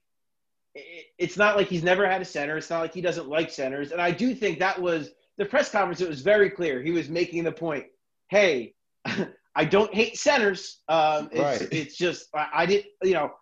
it's 0.74 1.36
not 1.36 1.56
like 1.56 1.68
he's 1.68 1.82
never 1.82 2.08
had 2.08 2.22
a 2.22 2.24
center. 2.24 2.56
It's 2.56 2.70
not 2.70 2.80
like 2.80 2.94
he 2.94 3.00
doesn't 3.00 3.28
like 3.28 3.50
centers. 3.50 3.92
And 3.92 4.00
I 4.00 4.10
do 4.10 4.34
think 4.34 4.58
that 4.58 4.80
was 4.80 5.10
the 5.38 5.44
press 5.44 5.70
conference. 5.70 6.00
It 6.00 6.08
was 6.08 6.22
very 6.22 6.50
clear. 6.50 6.82
He 6.82 6.90
was 6.90 7.08
making 7.08 7.44
the 7.44 7.52
point, 7.52 7.86
hey, 8.32 8.74
I 9.54 9.64
don't 9.66 9.92
hate 9.94 10.16
centers. 10.16 10.78
Um, 10.88 11.28
it's, 11.30 11.40
right. 11.40 11.68
it's 11.70 11.96
just 11.96 12.28
I, 12.34 12.48
I 12.54 12.66
did, 12.66 12.86
you 13.02 13.12
know, 13.12 13.32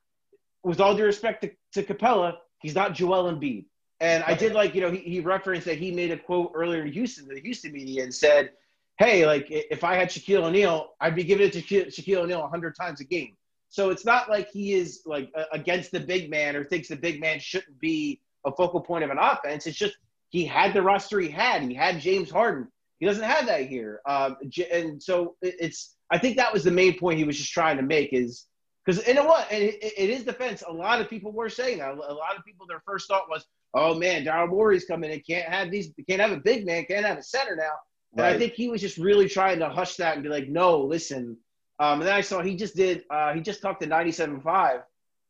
with 0.64 0.80
all 0.80 0.96
due 0.96 1.04
respect 1.04 1.42
to, 1.42 1.50
to 1.74 1.94
Capela, 1.94 2.38
he's 2.60 2.74
not 2.74 2.92
Joel 2.92 3.32
Embiid. 3.32 3.66
And 4.00 4.24
I 4.24 4.34
did 4.34 4.52
like, 4.52 4.74
you 4.74 4.80
know, 4.80 4.90
he, 4.90 4.98
he 4.98 5.20
referenced 5.20 5.66
that 5.66 5.78
he 5.78 5.92
made 5.92 6.10
a 6.10 6.16
quote 6.16 6.52
earlier 6.54 6.82
in 6.82 6.92
Houston 6.92 7.28
the 7.28 7.40
Houston 7.40 7.72
media 7.72 8.02
and 8.02 8.12
said, 8.12 8.50
hey, 8.98 9.24
like 9.26 9.46
if 9.48 9.84
I 9.84 9.94
had 9.94 10.08
Shaquille 10.08 10.42
O'Neal, 10.42 10.94
I'd 11.00 11.14
be 11.14 11.22
giving 11.22 11.46
it 11.46 11.52
to 11.52 11.62
Shaquille 11.62 12.22
O'Neal 12.22 12.40
100 12.40 12.74
times 12.74 13.00
a 13.00 13.04
game. 13.04 13.36
So 13.68 13.90
it's 13.90 14.04
not 14.04 14.28
like 14.28 14.50
he 14.50 14.72
is 14.72 15.02
like 15.06 15.30
against 15.52 15.92
the 15.92 16.00
big 16.00 16.28
man 16.28 16.56
or 16.56 16.64
thinks 16.64 16.88
the 16.88 16.96
big 16.96 17.20
man 17.20 17.38
shouldn't 17.38 17.78
be 17.78 18.20
a 18.44 18.50
focal 18.50 18.80
point 18.80 19.04
of 19.04 19.10
an 19.10 19.18
offense. 19.18 19.66
It's 19.68 19.78
just 19.78 19.96
he 20.30 20.44
had 20.44 20.74
the 20.74 20.82
roster 20.82 21.20
he 21.20 21.28
had. 21.28 21.62
He 21.62 21.74
had 21.74 22.00
James 22.00 22.30
Harden. 22.30 22.66
He 23.00 23.06
doesn't 23.06 23.24
have 23.24 23.46
that 23.46 23.66
here. 23.66 24.00
Um, 24.06 24.36
and 24.72 25.02
so 25.02 25.36
it's 25.42 25.96
I 26.10 26.18
think 26.18 26.36
that 26.36 26.52
was 26.52 26.64
the 26.64 26.70
main 26.70 26.98
point 26.98 27.18
he 27.18 27.24
was 27.24 27.36
just 27.36 27.52
trying 27.52 27.76
to 27.78 27.82
make 27.82 28.12
is 28.12 28.46
because 28.84 29.06
you 29.06 29.14
know 29.14 29.24
what? 29.24 29.50
And 29.50 29.62
it, 29.62 29.82
it 29.82 30.10
is 30.10 30.24
defense. 30.24 30.62
A 30.66 30.72
lot 30.72 31.00
of 31.00 31.10
people 31.10 31.32
were 31.32 31.48
saying 31.48 31.78
that. 31.78 31.94
A 31.94 31.96
lot 31.96 32.36
of 32.36 32.44
people, 32.44 32.66
their 32.66 32.82
first 32.86 33.08
thought 33.08 33.28
was, 33.28 33.44
"Oh 33.74 33.94
man, 33.94 34.24
Daryl 34.24 34.48
Morey's 34.48 34.84
coming 34.84 35.10
in. 35.10 35.20
Can't 35.20 35.48
have 35.48 35.70
these. 35.70 35.92
Can't 36.08 36.20
have 36.20 36.32
a 36.32 36.40
big 36.40 36.64
man. 36.64 36.84
Can't 36.84 37.04
have 37.04 37.18
a 37.18 37.22
center 37.22 37.56
now." 37.56 37.72
And 38.12 38.22
right. 38.22 38.34
I 38.34 38.38
think 38.38 38.54
he 38.54 38.68
was 38.68 38.80
just 38.80 38.98
really 38.98 39.28
trying 39.28 39.58
to 39.60 39.68
hush 39.68 39.96
that 39.96 40.14
and 40.14 40.22
be 40.22 40.28
like, 40.28 40.48
"No, 40.48 40.80
listen, 40.80 41.36
um, 41.80 42.00
and 42.00 42.08
then 42.08 42.14
I 42.14 42.20
saw 42.20 42.42
he 42.42 42.56
just 42.56 42.76
did, 42.76 43.04
uh, 43.10 43.32
he 43.32 43.40
just 43.40 43.62
talked 43.62 43.80
to 43.80 43.88
97.5 43.88 44.82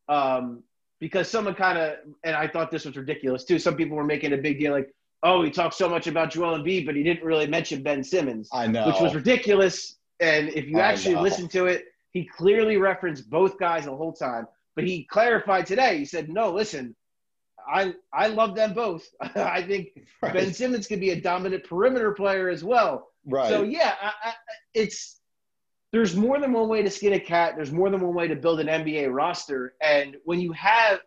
um, 0.08 0.64
because 0.98 1.30
someone 1.30 1.54
kind 1.54 1.78
of, 1.78 1.98
and 2.24 2.34
I 2.34 2.48
thought 2.48 2.72
this 2.72 2.84
was 2.84 2.96
ridiculous 2.96 3.44
too. 3.44 3.60
Some 3.60 3.76
people 3.76 3.96
were 3.96 4.04
making 4.04 4.32
a 4.32 4.36
big 4.36 4.58
deal 4.58 4.72
like, 4.72 4.92
oh, 5.22 5.42
he 5.42 5.50
talked 5.50 5.74
so 5.74 5.88
much 5.88 6.06
about 6.06 6.30
Joel 6.30 6.58
Embiid, 6.58 6.86
but 6.86 6.96
he 6.96 7.02
didn't 7.02 7.24
really 7.24 7.46
mention 7.46 7.82
Ben 7.82 8.02
Simmons. 8.02 8.48
I 8.52 8.66
know. 8.66 8.86
Which 8.86 9.00
was 9.00 9.14
ridiculous. 9.14 9.96
And 10.20 10.48
if 10.50 10.66
you 10.66 10.80
actually 10.80 11.16
listen 11.16 11.48
to 11.48 11.66
it, 11.66 11.86
he 12.10 12.24
clearly 12.24 12.76
referenced 12.76 13.30
both 13.30 13.58
guys 13.58 13.84
the 13.84 13.96
whole 13.96 14.12
time. 14.12 14.46
But 14.74 14.84
he 14.84 15.04
clarified 15.04 15.66
today. 15.66 15.98
He 15.98 16.04
said, 16.04 16.28
no, 16.28 16.50
listen, 16.52 16.94
I 17.70 17.94
I 18.12 18.28
love 18.28 18.54
them 18.54 18.74
both. 18.74 19.06
I 19.20 19.62
think 19.62 19.88
right. 20.22 20.32
Ben 20.32 20.52
Simmons 20.52 20.86
could 20.86 21.00
be 21.00 21.10
a 21.10 21.20
dominant 21.20 21.64
perimeter 21.64 22.12
player 22.12 22.48
as 22.48 22.64
well. 22.64 23.08
Right. 23.26 23.48
So 23.48 23.62
yeah, 23.62 23.94
I, 24.00 24.12
I, 24.28 24.32
it's 24.74 25.20
there's 25.92 26.14
more 26.14 26.38
than 26.38 26.52
one 26.52 26.68
way 26.68 26.82
to 26.82 26.90
skin 26.90 27.14
a 27.14 27.20
cat. 27.20 27.54
There's 27.56 27.72
more 27.72 27.90
than 27.90 28.00
one 28.00 28.14
way 28.14 28.28
to 28.28 28.36
build 28.36 28.60
an 28.60 28.68
NBA 28.68 29.12
roster. 29.12 29.74
And 29.80 30.16
when 30.24 30.40
you 30.40 30.52
have, 30.52 31.00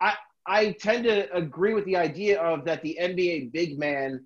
I, 0.00 0.14
I 0.46 0.72
tend 0.72 1.04
to 1.04 1.32
agree 1.34 1.74
with 1.74 1.84
the 1.84 1.96
idea 1.96 2.40
of 2.40 2.64
that 2.64 2.82
the 2.82 2.96
NBA 3.00 3.52
big 3.52 3.78
man 3.78 4.24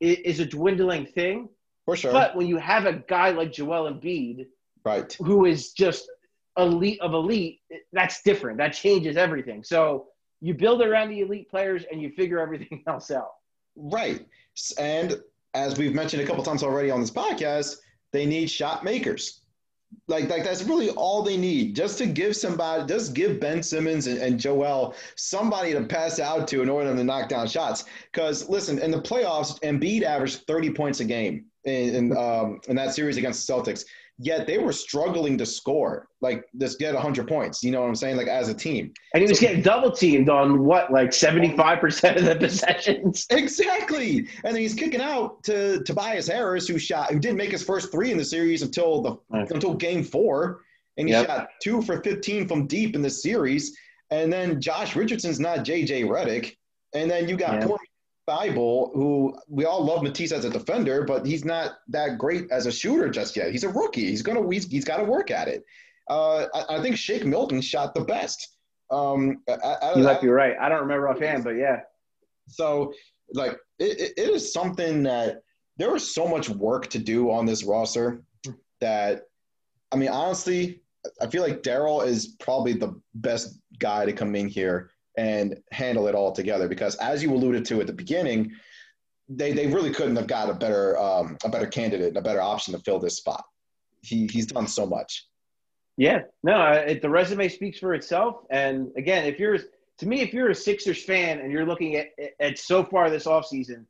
is, 0.00 0.18
is 0.18 0.40
a 0.40 0.46
dwindling 0.46 1.06
thing. 1.06 1.48
For 1.84 1.96
sure. 1.96 2.12
But 2.12 2.36
when 2.36 2.46
you 2.46 2.58
have 2.58 2.86
a 2.86 2.94
guy 2.94 3.30
like 3.30 3.52
Joel 3.52 3.90
Embiid, 3.90 4.46
right? 4.84 5.12
Who 5.20 5.46
is 5.46 5.72
just 5.72 6.10
elite 6.56 7.00
of 7.00 7.12
elite? 7.12 7.60
That's 7.92 8.22
different. 8.22 8.58
That 8.58 8.72
changes 8.72 9.16
everything. 9.16 9.64
So 9.64 10.08
you 10.40 10.54
build 10.54 10.82
around 10.82 11.10
the 11.10 11.20
elite 11.20 11.50
players 11.50 11.84
and 11.90 12.00
you 12.00 12.10
figure 12.10 12.40
everything 12.40 12.82
else 12.86 13.10
out. 13.10 13.30
Right. 13.76 14.26
And 14.78 15.20
as 15.54 15.78
we've 15.78 15.94
mentioned 15.94 16.22
a 16.22 16.26
couple 16.26 16.42
times 16.42 16.62
already 16.62 16.90
on 16.90 17.00
this 17.00 17.10
podcast, 17.10 17.76
they 18.12 18.26
need 18.26 18.50
shot 18.50 18.84
makers. 18.84 19.40
Like, 20.06 20.28
like 20.28 20.44
that's 20.44 20.62
really 20.64 20.90
all 20.90 21.22
they 21.22 21.36
need, 21.36 21.76
just 21.76 21.98
to 21.98 22.06
give 22.06 22.34
somebody, 22.34 22.86
just 22.86 23.14
give 23.14 23.40
Ben 23.40 23.62
Simmons 23.62 24.06
and, 24.06 24.18
and 24.18 24.40
Joel 24.40 24.94
somebody 25.16 25.72
to 25.72 25.82
pass 25.84 26.18
out 26.18 26.48
to 26.48 26.62
in 26.62 26.68
order 26.68 26.94
to 26.94 27.04
knock 27.04 27.28
down 27.28 27.46
shots. 27.46 27.84
Because 28.12 28.48
listen, 28.48 28.78
in 28.78 28.90
the 28.90 29.00
playoffs, 29.00 29.60
Embiid 29.60 30.02
averaged 30.02 30.46
30 30.46 30.70
points 30.72 31.00
a 31.00 31.04
game 31.04 31.46
in 31.64 31.94
in, 31.94 32.16
um, 32.16 32.60
in 32.68 32.76
that 32.76 32.94
series 32.94 33.16
against 33.16 33.46
the 33.46 33.52
Celtics 33.52 33.84
yet 34.22 34.46
they 34.46 34.58
were 34.58 34.72
struggling 34.72 35.38
to 35.38 35.46
score, 35.46 36.06
like 36.20 36.44
just 36.58 36.78
get 36.78 36.92
100 36.92 37.26
points. 37.26 37.62
You 37.62 37.70
know 37.70 37.80
what 37.80 37.88
I'm 37.88 37.94
saying? 37.94 38.18
Like 38.18 38.26
as 38.26 38.50
a 38.50 38.54
team. 38.54 38.92
And 39.14 39.22
he 39.22 39.28
was 39.28 39.40
so, 39.40 39.46
getting 39.46 39.62
double 39.62 39.90
teamed 39.90 40.28
on 40.28 40.62
what, 40.62 40.92
like 40.92 41.08
75% 41.10 42.16
of 42.16 42.24
the 42.24 42.36
possessions. 42.36 43.26
Exactly. 43.40 44.28
And 44.44 44.54
then 44.54 44.56
he's 44.56 44.74
kicking 44.74 45.00
out 45.00 45.42
to 45.44 45.82
Tobias 45.84 46.26
Harris, 46.26 46.68
who 46.68 46.78
shot, 46.78 47.10
who 47.10 47.18
didn't 47.18 47.38
make 47.38 47.50
his 47.50 47.62
first 47.62 47.90
three 47.90 48.12
in 48.12 48.18
the 48.18 48.24
series 48.24 48.62
until 48.62 49.00
the 49.00 49.16
until 49.30 49.74
game 49.74 50.04
four, 50.04 50.60
and 50.98 51.08
he 51.08 51.14
yep. 51.14 51.26
shot 51.26 51.48
two 51.62 51.80
for 51.80 52.02
15 52.02 52.46
from 52.46 52.66
deep 52.66 52.94
in 52.94 53.02
the 53.02 53.10
series. 53.10 53.76
And 54.10 54.32
then 54.32 54.60
Josh 54.60 54.94
Richardson's 54.94 55.40
not 55.40 55.60
JJ 55.60 56.04
Redick. 56.04 56.56
And 56.92 57.10
then 57.10 57.28
you 57.28 57.36
got 57.36 57.60
yep. 57.60 57.70
Thybulle, 58.28 58.92
who 58.94 59.36
we 59.48 59.64
all 59.64 59.84
love 59.84 60.02
Matisse 60.02 60.32
as 60.32 60.44
a 60.44 60.50
defender, 60.50 61.04
but 61.04 61.26
he's 61.26 61.44
not 61.44 61.78
that 61.88 62.18
great 62.18 62.50
as 62.50 62.66
a 62.66 62.72
shooter 62.72 63.08
just 63.08 63.36
yet. 63.36 63.50
He's 63.50 63.64
a 63.64 63.68
rookie. 63.68 64.06
He's 64.06 64.22
gonna 64.22 64.48
he's, 64.50 64.66
he's 64.66 64.84
got 64.84 64.98
to 64.98 65.04
work 65.04 65.30
at 65.30 65.48
it. 65.48 65.64
Uh, 66.08 66.46
I, 66.54 66.76
I, 66.76 66.82
think 66.82 66.96
Shake 66.96 67.24
Milton 67.24 67.60
shot 67.60 67.94
the 67.94 68.00
best. 68.00 68.56
Um, 68.90 69.42
I, 69.48 69.92
you 69.94 70.02
might 70.02 70.20
be 70.20 70.28
right. 70.28 70.56
I 70.60 70.68
don't 70.68 70.80
remember 70.80 71.08
offhand, 71.08 71.44
but 71.44 71.50
yeah. 71.50 71.80
So, 72.48 72.92
like, 73.32 73.56
it, 73.78 74.12
it 74.16 74.28
is 74.28 74.52
something 74.52 75.04
that 75.04 75.42
there 75.76 75.92
was 75.92 76.12
so 76.12 76.26
much 76.26 76.48
work 76.48 76.88
to 76.88 76.98
do 76.98 77.30
on 77.30 77.46
this 77.46 77.62
roster 77.62 78.22
that, 78.80 79.22
I 79.92 79.96
mean, 79.96 80.08
honestly, 80.08 80.80
I 81.20 81.28
feel 81.28 81.42
like 81.42 81.62
Daryl 81.62 82.04
is 82.04 82.34
probably 82.40 82.72
the 82.72 83.00
best 83.14 83.60
guy 83.78 84.04
to 84.04 84.12
come 84.12 84.34
in 84.34 84.48
here 84.48 84.90
and 85.20 85.58
handle 85.70 86.08
it 86.08 86.14
all 86.14 86.32
together. 86.32 86.66
Because 86.66 86.94
as 86.96 87.22
you 87.22 87.32
alluded 87.34 87.66
to 87.66 87.80
at 87.80 87.86
the 87.86 87.92
beginning, 87.92 88.52
they, 89.28 89.52
they 89.52 89.66
really 89.66 89.92
couldn't 89.92 90.16
have 90.16 90.26
got 90.26 90.48
a 90.48 90.54
better 90.54 90.98
um, 90.98 91.36
a 91.44 91.48
better 91.48 91.66
candidate, 91.66 92.08
and 92.08 92.16
a 92.16 92.22
better 92.22 92.40
option 92.40 92.72
to 92.74 92.80
fill 92.80 92.98
this 92.98 93.16
spot. 93.16 93.44
He 94.02 94.26
he's 94.26 94.46
done 94.46 94.66
so 94.66 94.86
much. 94.86 95.26
Yeah, 95.96 96.20
no, 96.42 96.58
it, 96.72 97.02
the 97.02 97.10
resume 97.10 97.48
speaks 97.48 97.78
for 97.78 97.92
itself. 97.92 98.36
And 98.48 98.90
again, 98.96 99.26
if 99.26 99.38
you're 99.38 99.58
to 99.98 100.06
me, 100.08 100.22
if 100.22 100.32
you're 100.32 100.48
a 100.48 100.54
Sixers 100.54 101.02
fan 101.04 101.40
and 101.40 101.52
you're 101.52 101.66
looking 101.66 101.96
at, 101.96 102.08
at 102.40 102.58
so 102.58 102.82
far 102.82 103.10
this 103.10 103.26
offseason, 103.26 103.84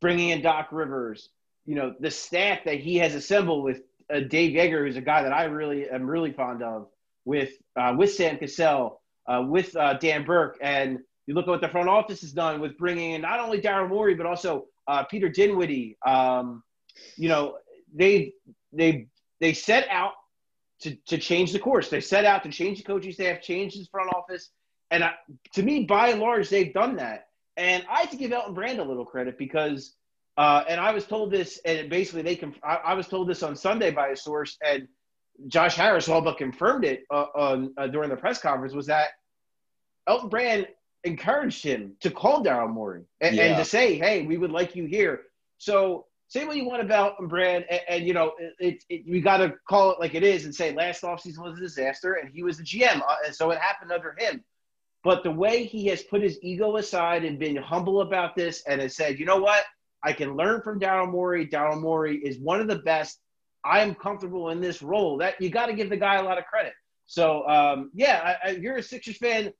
bringing 0.00 0.30
in 0.30 0.40
Doc 0.40 0.68
Rivers, 0.72 1.28
you 1.66 1.74
know, 1.74 1.94
the 2.00 2.10
staff 2.10 2.60
that 2.64 2.80
he 2.80 2.96
has 2.96 3.14
assembled 3.14 3.62
with 3.62 3.82
uh, 4.12 4.20
Dave 4.20 4.56
Joerger, 4.56 4.86
who's 4.86 4.96
a 4.96 5.02
guy 5.02 5.22
that 5.22 5.32
I 5.32 5.44
really 5.44 5.90
am 5.90 6.08
really 6.08 6.32
fond 6.32 6.62
of, 6.62 6.88
with 7.26 7.50
uh, 7.78 7.94
with 7.98 8.14
Sam 8.14 8.38
Cassell, 8.38 9.02
uh, 9.28 9.44
with 9.46 9.76
uh, 9.76 9.94
Dan 9.94 10.24
Burke. 10.24 10.58
And 10.60 11.00
you 11.26 11.34
look 11.34 11.46
at 11.46 11.50
what 11.50 11.60
the 11.60 11.68
front 11.68 11.88
office 11.88 12.20
has 12.20 12.32
done 12.32 12.60
with 12.60 12.78
bringing 12.78 13.12
in 13.12 13.22
not 13.22 13.40
only 13.40 13.60
Daryl 13.60 13.88
Morey, 13.88 14.14
but 14.14 14.26
also 14.26 14.66
uh, 14.86 15.04
Peter 15.04 15.28
Dinwiddie. 15.28 15.96
Um, 16.06 16.62
you 17.16 17.28
know, 17.28 17.58
they, 17.94 18.32
they, 18.72 19.08
they 19.40 19.52
set 19.52 19.86
out 19.90 20.12
to, 20.80 20.94
to 21.06 21.18
change 21.18 21.52
the 21.52 21.58
course. 21.58 21.88
They 21.88 22.00
set 22.00 22.24
out 22.24 22.42
to 22.44 22.50
change 22.50 22.78
the 22.78 22.84
coaching 22.84 23.12
staff, 23.12 23.42
change 23.42 23.74
his 23.74 23.88
front 23.88 24.12
office. 24.14 24.50
And 24.90 25.04
to 25.54 25.62
me, 25.62 25.84
by 25.84 26.08
and 26.08 26.20
large, 26.20 26.48
they've 26.48 26.72
done 26.72 26.96
that. 26.96 27.26
And 27.56 27.84
I 27.90 28.00
have 28.00 28.10
to 28.10 28.16
give 28.16 28.32
Elton 28.32 28.54
Brand 28.54 28.78
a 28.78 28.84
little 28.84 29.04
credit 29.04 29.38
because, 29.38 29.94
uh, 30.36 30.64
and 30.68 30.80
I 30.80 30.92
was 30.92 31.06
told 31.06 31.30
this, 31.30 31.58
and 31.64 31.88
basically 31.88 32.22
they 32.22 32.36
can. 32.36 32.54
I, 32.62 32.76
I 32.76 32.94
was 32.94 33.08
told 33.08 33.28
this 33.28 33.42
on 33.42 33.56
Sunday 33.56 33.90
by 33.90 34.08
a 34.08 34.16
source, 34.16 34.58
and 34.64 34.86
Josh 35.48 35.76
Harris 35.76 36.08
all 36.08 36.20
but 36.20 36.38
confirmed 36.38 36.84
it 36.84 37.04
uh, 37.10 37.26
on, 37.34 37.74
uh, 37.76 37.86
during 37.86 38.10
the 38.10 38.16
press 38.16 38.38
conference 38.38 38.74
was 38.74 38.86
that 38.86 39.08
Elton 40.06 40.28
Brand 40.28 40.68
encouraged 41.04 41.62
him 41.62 41.94
to 42.00 42.10
call 42.10 42.44
Daryl 42.44 42.70
Morey 42.70 43.04
and, 43.20 43.36
yeah. 43.36 43.44
and, 43.44 43.56
to 43.56 43.64
say, 43.64 43.96
"Hey, 43.96 44.26
we 44.26 44.36
would 44.36 44.50
like 44.50 44.76
you 44.76 44.84
here." 44.86 45.22
So 45.58 46.06
say 46.28 46.44
what 46.44 46.56
you 46.56 46.64
want 46.64 46.82
about 46.82 47.16
Brand, 47.28 47.64
and, 47.70 47.80
and 47.88 48.06
you 48.06 48.14
know, 48.14 48.32
it, 48.58 48.82
it, 48.88 49.02
we 49.08 49.20
got 49.20 49.38
to 49.38 49.54
call 49.68 49.92
it 49.92 50.00
like 50.00 50.14
it 50.14 50.22
is 50.22 50.44
and 50.44 50.54
say 50.54 50.72
last 50.74 51.02
offseason 51.02 51.38
was 51.38 51.58
a 51.58 51.60
disaster, 51.60 52.14
and 52.14 52.30
he 52.30 52.42
was 52.42 52.58
the 52.58 52.64
GM, 52.64 53.00
uh, 53.00 53.16
and 53.24 53.34
so 53.34 53.50
it 53.50 53.58
happened 53.58 53.92
under 53.92 54.14
him. 54.18 54.42
But 55.04 55.22
the 55.22 55.30
way 55.30 55.64
he 55.64 55.86
has 55.86 56.02
put 56.02 56.22
his 56.22 56.38
ego 56.42 56.76
aside 56.76 57.24
and 57.24 57.38
been 57.38 57.56
humble 57.56 58.00
about 58.00 58.34
this, 58.34 58.62
and 58.66 58.80
has 58.80 58.96
said, 58.96 59.18
"You 59.18 59.26
know 59.26 59.38
what? 59.38 59.64
I 60.02 60.12
can 60.12 60.36
learn 60.36 60.62
from 60.62 60.78
Daryl 60.80 61.10
Morey. 61.10 61.46
Daryl 61.46 61.80
Morey 61.80 62.18
is 62.18 62.38
one 62.38 62.60
of 62.60 62.68
the 62.68 62.78
best." 62.78 63.20
I 63.66 63.80
am 63.80 63.94
comfortable 63.94 64.50
in 64.50 64.60
this 64.60 64.82
role. 64.82 65.18
That 65.18 65.40
you 65.40 65.50
got 65.50 65.66
to 65.66 65.74
give 65.74 65.90
the 65.90 65.96
guy 65.96 66.16
a 66.16 66.22
lot 66.22 66.38
of 66.38 66.44
credit. 66.44 66.72
So 67.06 67.46
um, 67.48 67.90
yeah, 67.94 68.36
I, 68.44 68.48
I, 68.48 68.50
you're 68.52 68.76
a 68.76 68.82
Sixers 68.82 69.16
fan. 69.16 69.52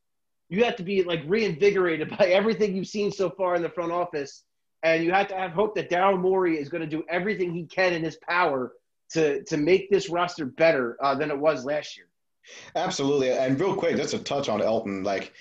You 0.48 0.64
have 0.64 0.76
to 0.76 0.82
be 0.82 1.02
like 1.02 1.22
reinvigorated 1.26 2.10
by 2.18 2.26
everything 2.26 2.76
you've 2.76 2.88
seen 2.88 3.10
so 3.10 3.30
far 3.30 3.54
in 3.56 3.62
the 3.62 3.68
front 3.68 3.92
office, 3.92 4.44
and 4.82 5.04
you 5.04 5.12
have 5.12 5.28
to 5.28 5.36
have 5.36 5.52
hope 5.52 5.74
that 5.76 5.90
Daryl 5.90 6.20
Morey 6.20 6.58
is 6.58 6.68
going 6.68 6.82
to 6.82 6.88
do 6.88 7.04
everything 7.08 7.52
he 7.52 7.64
can 7.64 7.92
in 7.92 8.02
his 8.02 8.16
power 8.28 8.72
to 9.10 9.42
to 9.44 9.56
make 9.56 9.90
this 9.90 10.08
roster 10.08 10.46
better 10.46 10.96
uh, 11.02 11.14
than 11.14 11.30
it 11.30 11.38
was 11.38 11.64
last 11.64 11.96
year. 11.96 12.06
Absolutely, 12.76 13.30
and 13.30 13.58
real 13.58 13.74
quick, 13.74 13.96
just 13.96 14.14
a 14.14 14.18
touch 14.18 14.48
on 14.48 14.62
Elton. 14.62 15.02
Like, 15.02 15.32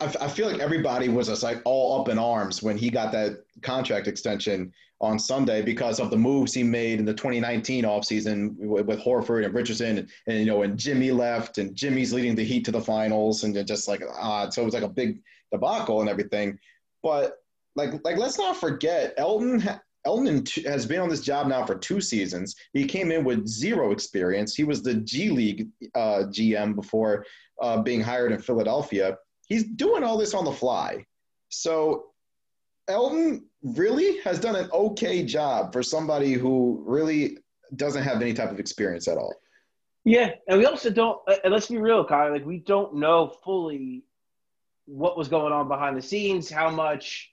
I, 0.00 0.06
I 0.20 0.28
feel 0.28 0.50
like 0.50 0.60
everybody 0.60 1.08
was 1.08 1.28
just 1.28 1.42
like 1.42 1.62
all 1.64 2.00
up 2.00 2.08
in 2.08 2.18
arms 2.18 2.62
when 2.62 2.76
he 2.76 2.90
got 2.90 3.12
that 3.12 3.44
contract 3.62 4.06
extension 4.06 4.72
on 5.00 5.18
Sunday 5.18 5.60
because 5.62 6.00
of 6.00 6.10
the 6.10 6.16
moves 6.16 6.54
he 6.54 6.62
made 6.62 6.98
in 6.98 7.04
the 7.04 7.12
2019 7.12 7.84
offseason 7.84 8.56
with, 8.56 8.86
with 8.86 9.00
Horford 9.00 9.44
and 9.44 9.54
Richardson 9.54 9.98
and, 9.98 10.08
and, 10.26 10.38
you 10.38 10.46
know 10.46 10.62
and 10.62 10.78
Jimmy 10.78 11.10
left 11.10 11.58
and 11.58 11.76
Jimmy's 11.76 12.12
leading 12.12 12.34
the 12.34 12.44
Heat 12.44 12.64
to 12.64 12.72
the 12.72 12.80
finals 12.80 13.44
and 13.44 13.66
just 13.66 13.88
like 13.88 14.02
ah 14.18 14.48
so 14.48 14.62
it 14.62 14.64
was 14.64 14.74
like 14.74 14.82
a 14.82 14.88
big 14.88 15.20
debacle 15.52 16.00
and 16.00 16.08
everything 16.08 16.58
but 17.02 17.34
like 17.74 17.92
like 18.04 18.16
let's 18.16 18.38
not 18.38 18.56
forget 18.56 19.12
Elton 19.18 19.62
Elton 20.06 20.44
has 20.64 20.86
been 20.86 21.00
on 21.00 21.08
this 21.08 21.20
job 21.20 21.48
now 21.48 21.66
for 21.66 21.74
two 21.74 22.00
seasons. 22.00 22.54
He 22.72 22.84
came 22.84 23.10
in 23.10 23.24
with 23.24 23.46
zero 23.46 23.90
experience. 23.90 24.54
He 24.54 24.62
was 24.62 24.80
the 24.80 24.94
G 24.94 25.30
League 25.30 25.68
uh, 25.96 26.26
GM 26.28 26.76
before 26.76 27.26
uh, 27.60 27.82
being 27.82 28.00
hired 28.00 28.30
in 28.30 28.38
Philadelphia. 28.38 29.18
He's 29.48 29.64
doing 29.64 30.04
all 30.04 30.16
this 30.16 30.32
on 30.32 30.44
the 30.44 30.52
fly. 30.52 31.04
So 31.48 32.06
Elton 32.88 33.44
really 33.62 34.20
has 34.20 34.38
done 34.38 34.56
an 34.56 34.70
okay 34.72 35.24
job 35.24 35.72
for 35.72 35.82
somebody 35.82 36.34
who 36.34 36.82
really 36.86 37.38
doesn't 37.74 38.02
have 38.02 38.20
any 38.22 38.32
type 38.32 38.50
of 38.50 38.60
experience 38.60 39.08
at 39.08 39.18
all. 39.18 39.34
Yeah, 40.04 40.30
and 40.46 40.58
we 40.58 40.66
also 40.66 40.90
don't. 40.90 41.18
Uh, 41.26 41.34
and 41.42 41.52
let's 41.52 41.66
be 41.66 41.78
real, 41.78 42.04
Kyle. 42.04 42.30
Like 42.30 42.46
we 42.46 42.58
don't 42.58 42.94
know 42.94 43.32
fully 43.42 44.04
what 44.84 45.18
was 45.18 45.26
going 45.26 45.52
on 45.52 45.66
behind 45.66 45.96
the 45.96 46.02
scenes, 46.02 46.48
how 46.48 46.70
much. 46.70 47.32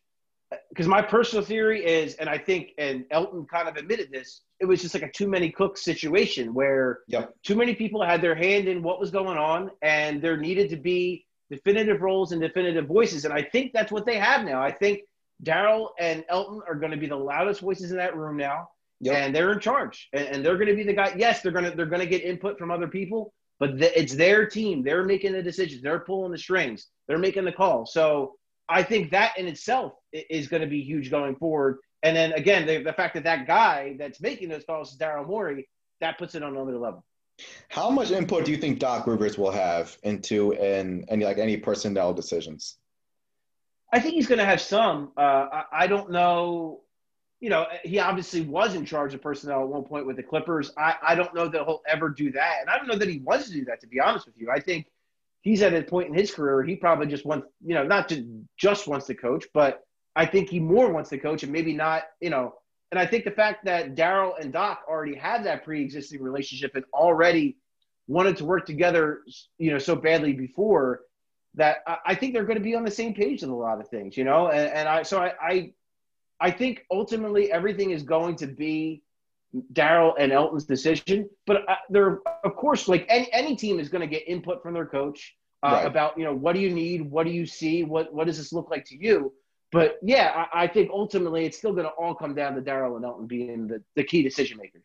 Uh, 0.51 0.57
because 0.69 0.87
my 0.87 1.01
personal 1.01 1.45
theory 1.45 1.85
is, 1.85 2.15
and 2.15 2.27
I 2.27 2.39
think, 2.39 2.71
and 2.79 3.05
Elton 3.11 3.45
kind 3.45 3.69
of 3.69 3.75
admitted 3.75 4.11
this, 4.11 4.41
it 4.59 4.65
was 4.65 4.81
just 4.81 4.95
like 4.95 5.03
a 5.03 5.11
too 5.11 5.27
many 5.27 5.51
cooks 5.51 5.83
situation 5.83 6.51
where 6.51 7.01
yep. 7.07 7.35
too 7.43 7.55
many 7.55 7.75
people 7.75 8.03
had 8.03 8.23
their 8.23 8.33
hand 8.33 8.67
in 8.67 8.81
what 8.81 8.99
was 8.99 9.11
going 9.11 9.37
on, 9.37 9.69
and 9.83 10.19
there 10.19 10.37
needed 10.37 10.71
to 10.71 10.77
be 10.77 11.27
definitive 11.51 12.01
roles 12.01 12.31
and 12.31 12.41
definitive 12.41 12.87
voices. 12.87 13.23
And 13.25 13.33
I 13.33 13.43
think 13.43 13.71
that's 13.71 13.91
what 13.91 14.07
they 14.07 14.17
have 14.17 14.45
now. 14.45 14.63
I 14.63 14.71
think 14.71 15.01
Daryl 15.43 15.89
and 15.99 16.23
Elton 16.29 16.61
are 16.67 16.75
going 16.75 16.91
to 16.91 16.97
be 16.97 17.07
the 17.07 17.15
loudest 17.15 17.61
voices 17.61 17.91
in 17.91 17.97
that 17.97 18.15
room 18.15 18.37
now, 18.37 18.69
yep. 18.99 19.15
and 19.15 19.35
they're 19.35 19.51
in 19.51 19.59
charge, 19.59 20.09
and, 20.13 20.27
and, 20.27 20.45
they're 20.45 20.55
going 20.55 20.67
to 20.67 20.75
be 20.75 20.83
the 20.83 20.93
guy. 20.93 21.13
Yes, 21.17 21.41
they're 21.41 21.51
going 21.51 21.65
to 21.65 21.71
they're 21.71 21.85
going 21.85 22.01
to 22.01 22.07
get 22.07 22.23
input 22.23 22.57
from 22.57 22.71
other 22.71 22.87
people, 22.87 23.33
but 23.59 23.77
the, 23.77 23.99
it's 23.99 24.15
their 24.15 24.47
team. 24.47 24.83
They're 24.83 25.03
making 25.03 25.33
the 25.33 25.43
decisions. 25.43 25.81
They're 25.81 25.99
pulling 25.99 26.31
the 26.31 26.37
strings. 26.37 26.87
They're 27.07 27.17
making 27.17 27.45
the 27.45 27.51
call. 27.51 27.85
So 27.85 28.35
I 28.69 28.83
think 28.83 29.11
that 29.11 29.37
in 29.37 29.47
itself 29.47 29.93
is 30.11 30.47
going 30.47 30.61
to 30.61 30.67
be 30.67 30.81
huge 30.81 31.11
going 31.11 31.35
forward. 31.35 31.79
And 32.01 32.15
then 32.15 32.33
again, 32.33 32.65
the, 32.65 32.83
the 32.83 32.93
fact 32.93 33.13
that 33.15 33.23
that 33.23 33.47
guy 33.47 33.95
that's 33.97 34.21
making 34.21 34.49
those 34.49 34.65
calls 34.65 34.91
is 34.91 34.97
Daryl 34.97 35.27
Morey, 35.27 35.67
that 36.01 36.17
puts 36.17 36.35
it 36.35 36.43
on 36.43 36.55
another 36.55 36.77
level. 36.77 37.03
How 37.69 37.89
much 37.89 38.11
input 38.11 38.45
do 38.45 38.51
you 38.51 38.57
think 38.57 38.79
Doc 38.79 39.07
Rivers 39.07 39.37
will 39.37 39.51
have 39.51 39.97
into 40.03 40.53
and 40.53 41.05
any 41.09 41.25
like 41.25 41.37
any 41.37 41.57
personnel 41.57 42.13
decisions? 42.13 42.77
I 43.93 43.99
think 43.99 44.15
he's 44.15 44.25
going 44.25 44.39
to 44.39 44.45
have 44.45 44.59
some. 44.59 45.11
Uh, 45.15 45.21
I, 45.51 45.63
I, 45.71 45.87
don't 45.87 46.09
know. 46.09 46.81
You 47.39 47.51
know, 47.51 47.67
he 47.83 47.99
obviously 47.99 48.41
was 48.41 48.73
in 48.73 48.85
charge 48.85 49.13
of 49.13 49.21
personnel 49.21 49.61
at 49.61 49.67
one 49.67 49.83
point 49.83 50.07
with 50.07 50.15
the 50.15 50.23
Clippers. 50.23 50.71
I, 50.75 50.95
I 51.03 51.13
don't 51.13 51.33
know 51.35 51.47
that 51.47 51.63
he'll 51.63 51.83
ever 51.87 52.09
do 52.09 52.31
that. 52.31 52.57
And 52.61 52.71
I 52.71 52.77
don't 52.77 52.87
know 52.87 52.95
that 52.95 53.07
he 53.07 53.19
wants 53.19 53.47
to 53.47 53.53
do 53.53 53.63
that, 53.65 53.81
to 53.81 53.87
be 53.87 53.99
honest 53.99 54.25
with 54.25 54.35
you. 54.35 54.49
I 54.49 54.59
think 54.59 54.87
he's 55.41 55.61
at 55.61 55.75
a 55.75 55.83
point 55.83 56.07
in 56.07 56.15
his 56.15 56.33
career 56.33 56.63
he 56.63 56.75
probably 56.75 57.05
just 57.05 57.23
wants, 57.23 57.45
you 57.63 57.75
know, 57.75 57.83
not 57.83 58.09
just, 58.09 58.23
just 58.57 58.87
wants 58.87 59.05
to 59.07 59.13
coach, 59.13 59.45
but 59.53 59.83
I 60.15 60.25
think 60.25 60.49
he 60.49 60.59
more 60.59 60.91
wants 60.91 61.11
to 61.11 61.19
coach 61.19 61.43
and 61.43 61.51
maybe 61.51 61.73
not, 61.73 62.03
you 62.19 62.31
know, 62.31 62.55
And 62.89 62.99
I 62.99 63.05
think 63.05 63.25
the 63.25 63.31
fact 63.31 63.65
that 63.65 63.93
Daryl 63.93 64.39
and 64.39 64.51
Doc 64.51 64.85
already 64.89 65.15
had 65.15 65.45
that 65.45 65.63
pre-existing 65.63 66.19
relationship 66.19 66.75
and 66.75 66.85
already 66.93 67.57
wanted 68.07 68.37
to 68.37 68.45
work 68.45 68.65
together, 68.65 69.21
you 69.59 69.71
know, 69.71 69.77
so 69.77 69.95
badly 69.95 70.33
before 70.33 71.01
that, 71.55 71.77
I 72.05 72.15
think 72.15 72.33
they're 72.33 72.45
going 72.45 72.57
to 72.57 72.63
be 72.63 72.75
on 72.75 72.83
the 72.83 72.91
same 72.91 73.13
page 73.13 73.43
in 73.43 73.49
a 73.49 73.55
lot 73.55 73.79
of 73.79 73.87
things, 73.87 74.17
you 74.17 74.23
know. 74.23 74.47
And, 74.47 74.71
and 74.71 74.89
I, 74.89 75.03
so 75.03 75.19
I, 75.19 75.33
I, 75.41 75.73
I 76.39 76.51
think 76.51 76.85
ultimately 76.91 77.51
everything 77.51 77.91
is 77.91 78.03
going 78.03 78.35
to 78.37 78.47
be 78.47 79.03
Daryl 79.73 80.13
and 80.17 80.31
Elton's 80.31 80.65
decision. 80.65 81.29
But 81.45 81.69
uh, 81.69 81.75
there, 81.89 82.19
of 82.43 82.55
course, 82.55 82.87
like 82.87 83.05
any, 83.09 83.31
any 83.31 83.55
team 83.55 83.79
is 83.79 83.89
going 83.89 84.01
to 84.01 84.07
get 84.07 84.27
input 84.27 84.63
from 84.63 84.73
their 84.73 84.85
coach 84.85 85.35
uh, 85.63 85.71
right. 85.71 85.85
about 85.85 86.17
you 86.17 86.25
know 86.25 86.33
what 86.33 86.53
do 86.53 86.59
you 86.59 86.69
need, 86.69 87.09
what 87.09 87.25
do 87.25 87.31
you 87.31 87.45
see, 87.45 87.83
what 87.83 88.13
what 88.13 88.27
does 88.27 88.37
this 88.37 88.51
look 88.51 88.69
like 88.69 88.85
to 88.85 88.97
you. 88.97 89.33
But 89.71 89.97
yeah, 90.03 90.45
I, 90.53 90.63
I 90.63 90.67
think 90.67 90.91
ultimately 90.91 91.45
it's 91.45 91.57
still 91.57 91.71
going 91.73 91.85
to 91.85 91.91
all 91.91 92.13
come 92.13 92.35
down 92.35 92.55
to 92.55 92.61
Daryl 92.61 92.95
and 92.95 93.05
Elton 93.05 93.25
being 93.25 93.67
the, 93.67 93.81
the 93.95 94.03
key 94.03 94.21
decision 94.21 94.57
makers. 94.57 94.83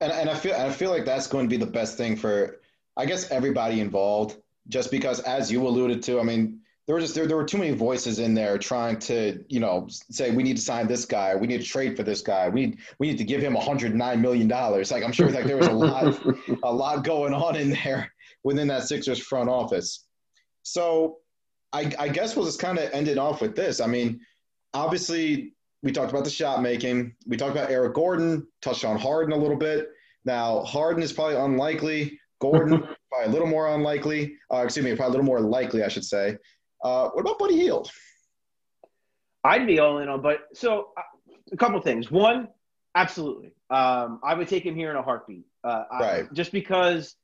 And 0.00 0.12
and 0.12 0.28
I 0.28 0.34
feel 0.34 0.54
I 0.54 0.70
feel 0.70 0.90
like 0.90 1.04
that's 1.04 1.26
going 1.26 1.46
to 1.46 1.50
be 1.50 1.62
the 1.62 1.70
best 1.70 1.96
thing 1.96 2.16
for 2.16 2.60
I 2.96 3.06
guess 3.06 3.30
everybody 3.30 3.80
involved. 3.80 4.36
Just 4.70 4.90
because, 4.90 5.20
as 5.20 5.52
you 5.52 5.66
alluded 5.66 6.02
to, 6.04 6.18
I 6.18 6.22
mean, 6.22 6.60
there 6.90 6.96
were 6.96 7.00
just 7.00 7.14
there, 7.14 7.24
there 7.24 7.36
were 7.36 7.44
too 7.44 7.56
many 7.58 7.70
voices 7.70 8.18
in 8.18 8.34
there 8.34 8.58
trying 8.58 8.98
to 8.98 9.44
you 9.48 9.60
know 9.60 9.86
say 9.88 10.32
we 10.32 10.42
need 10.42 10.56
to 10.56 10.62
sign 10.62 10.88
this 10.88 11.04
guy 11.04 11.36
we 11.36 11.46
need 11.46 11.60
to 11.60 11.66
trade 11.66 11.96
for 11.96 12.02
this 12.02 12.20
guy 12.20 12.48
we 12.48 12.66
need 12.66 12.78
we 12.98 13.06
need 13.06 13.18
to 13.18 13.22
give 13.22 13.40
him 13.40 13.54
109 13.54 14.20
million 14.20 14.48
dollars. 14.48 14.90
Like 14.90 15.04
i'm 15.04 15.12
sure 15.12 15.30
like 15.30 15.44
there 15.44 15.56
was 15.56 15.68
a 15.68 15.72
lot 15.72 16.20
a 16.64 16.72
lot 16.72 17.04
going 17.04 17.32
on 17.32 17.54
in 17.54 17.70
there 17.70 18.12
within 18.42 18.66
that 18.66 18.88
sixers 18.88 19.20
front 19.20 19.48
office. 19.48 20.06
So 20.64 21.18
i 21.72 21.92
i 21.98 22.08
guess 22.08 22.34
we'll 22.34 22.46
just 22.46 22.58
kind 22.58 22.76
of 22.76 22.90
end 22.92 23.06
it 23.06 23.18
off 23.18 23.40
with 23.40 23.54
this. 23.54 23.80
I 23.80 23.86
mean 23.86 24.18
obviously 24.74 25.54
we 25.84 25.92
talked 25.92 26.10
about 26.10 26.24
the 26.24 26.30
shot 26.30 26.60
making 26.60 27.14
we 27.24 27.36
talked 27.36 27.52
about 27.52 27.70
eric 27.70 27.94
gordon 27.94 28.48
touched 28.62 28.84
on 28.84 28.98
harden 28.98 29.32
a 29.32 29.36
little 29.36 29.56
bit. 29.56 29.90
Now 30.24 30.62
harden 30.62 31.04
is 31.04 31.12
probably 31.12 31.36
unlikely. 31.36 32.18
Gordon 32.40 32.88
probably 33.10 33.28
a 33.28 33.32
little 33.32 33.48
more 33.48 33.74
unlikely 33.74 34.36
uh, 34.52 34.58
excuse 34.58 34.84
me 34.84 34.94
probably 34.94 35.18
a 35.18 35.20
little 35.20 35.26
more 35.26 35.40
likely 35.40 35.82
i 35.82 35.88
should 35.88 36.04
say 36.04 36.36
uh, 36.82 37.10
what 37.10 37.20
about 37.22 37.38
Buddy 37.38 37.56
Hield? 37.56 37.90
I'd 39.44 39.66
be 39.66 39.78
all 39.80 39.98
in 39.98 40.08
on, 40.08 40.22
but 40.22 40.40
so 40.54 40.88
uh, 40.96 41.02
a 41.52 41.56
couple 41.56 41.80
things. 41.80 42.10
One, 42.10 42.48
absolutely, 42.94 43.52
um, 43.70 44.20
I 44.22 44.34
would 44.34 44.48
take 44.48 44.64
him 44.64 44.74
here 44.74 44.90
in 44.90 44.96
a 44.96 45.02
heartbeat. 45.02 45.44
Uh, 45.64 45.84
right. 45.92 46.24
I, 46.30 46.34
just 46.34 46.52
because 46.52 47.14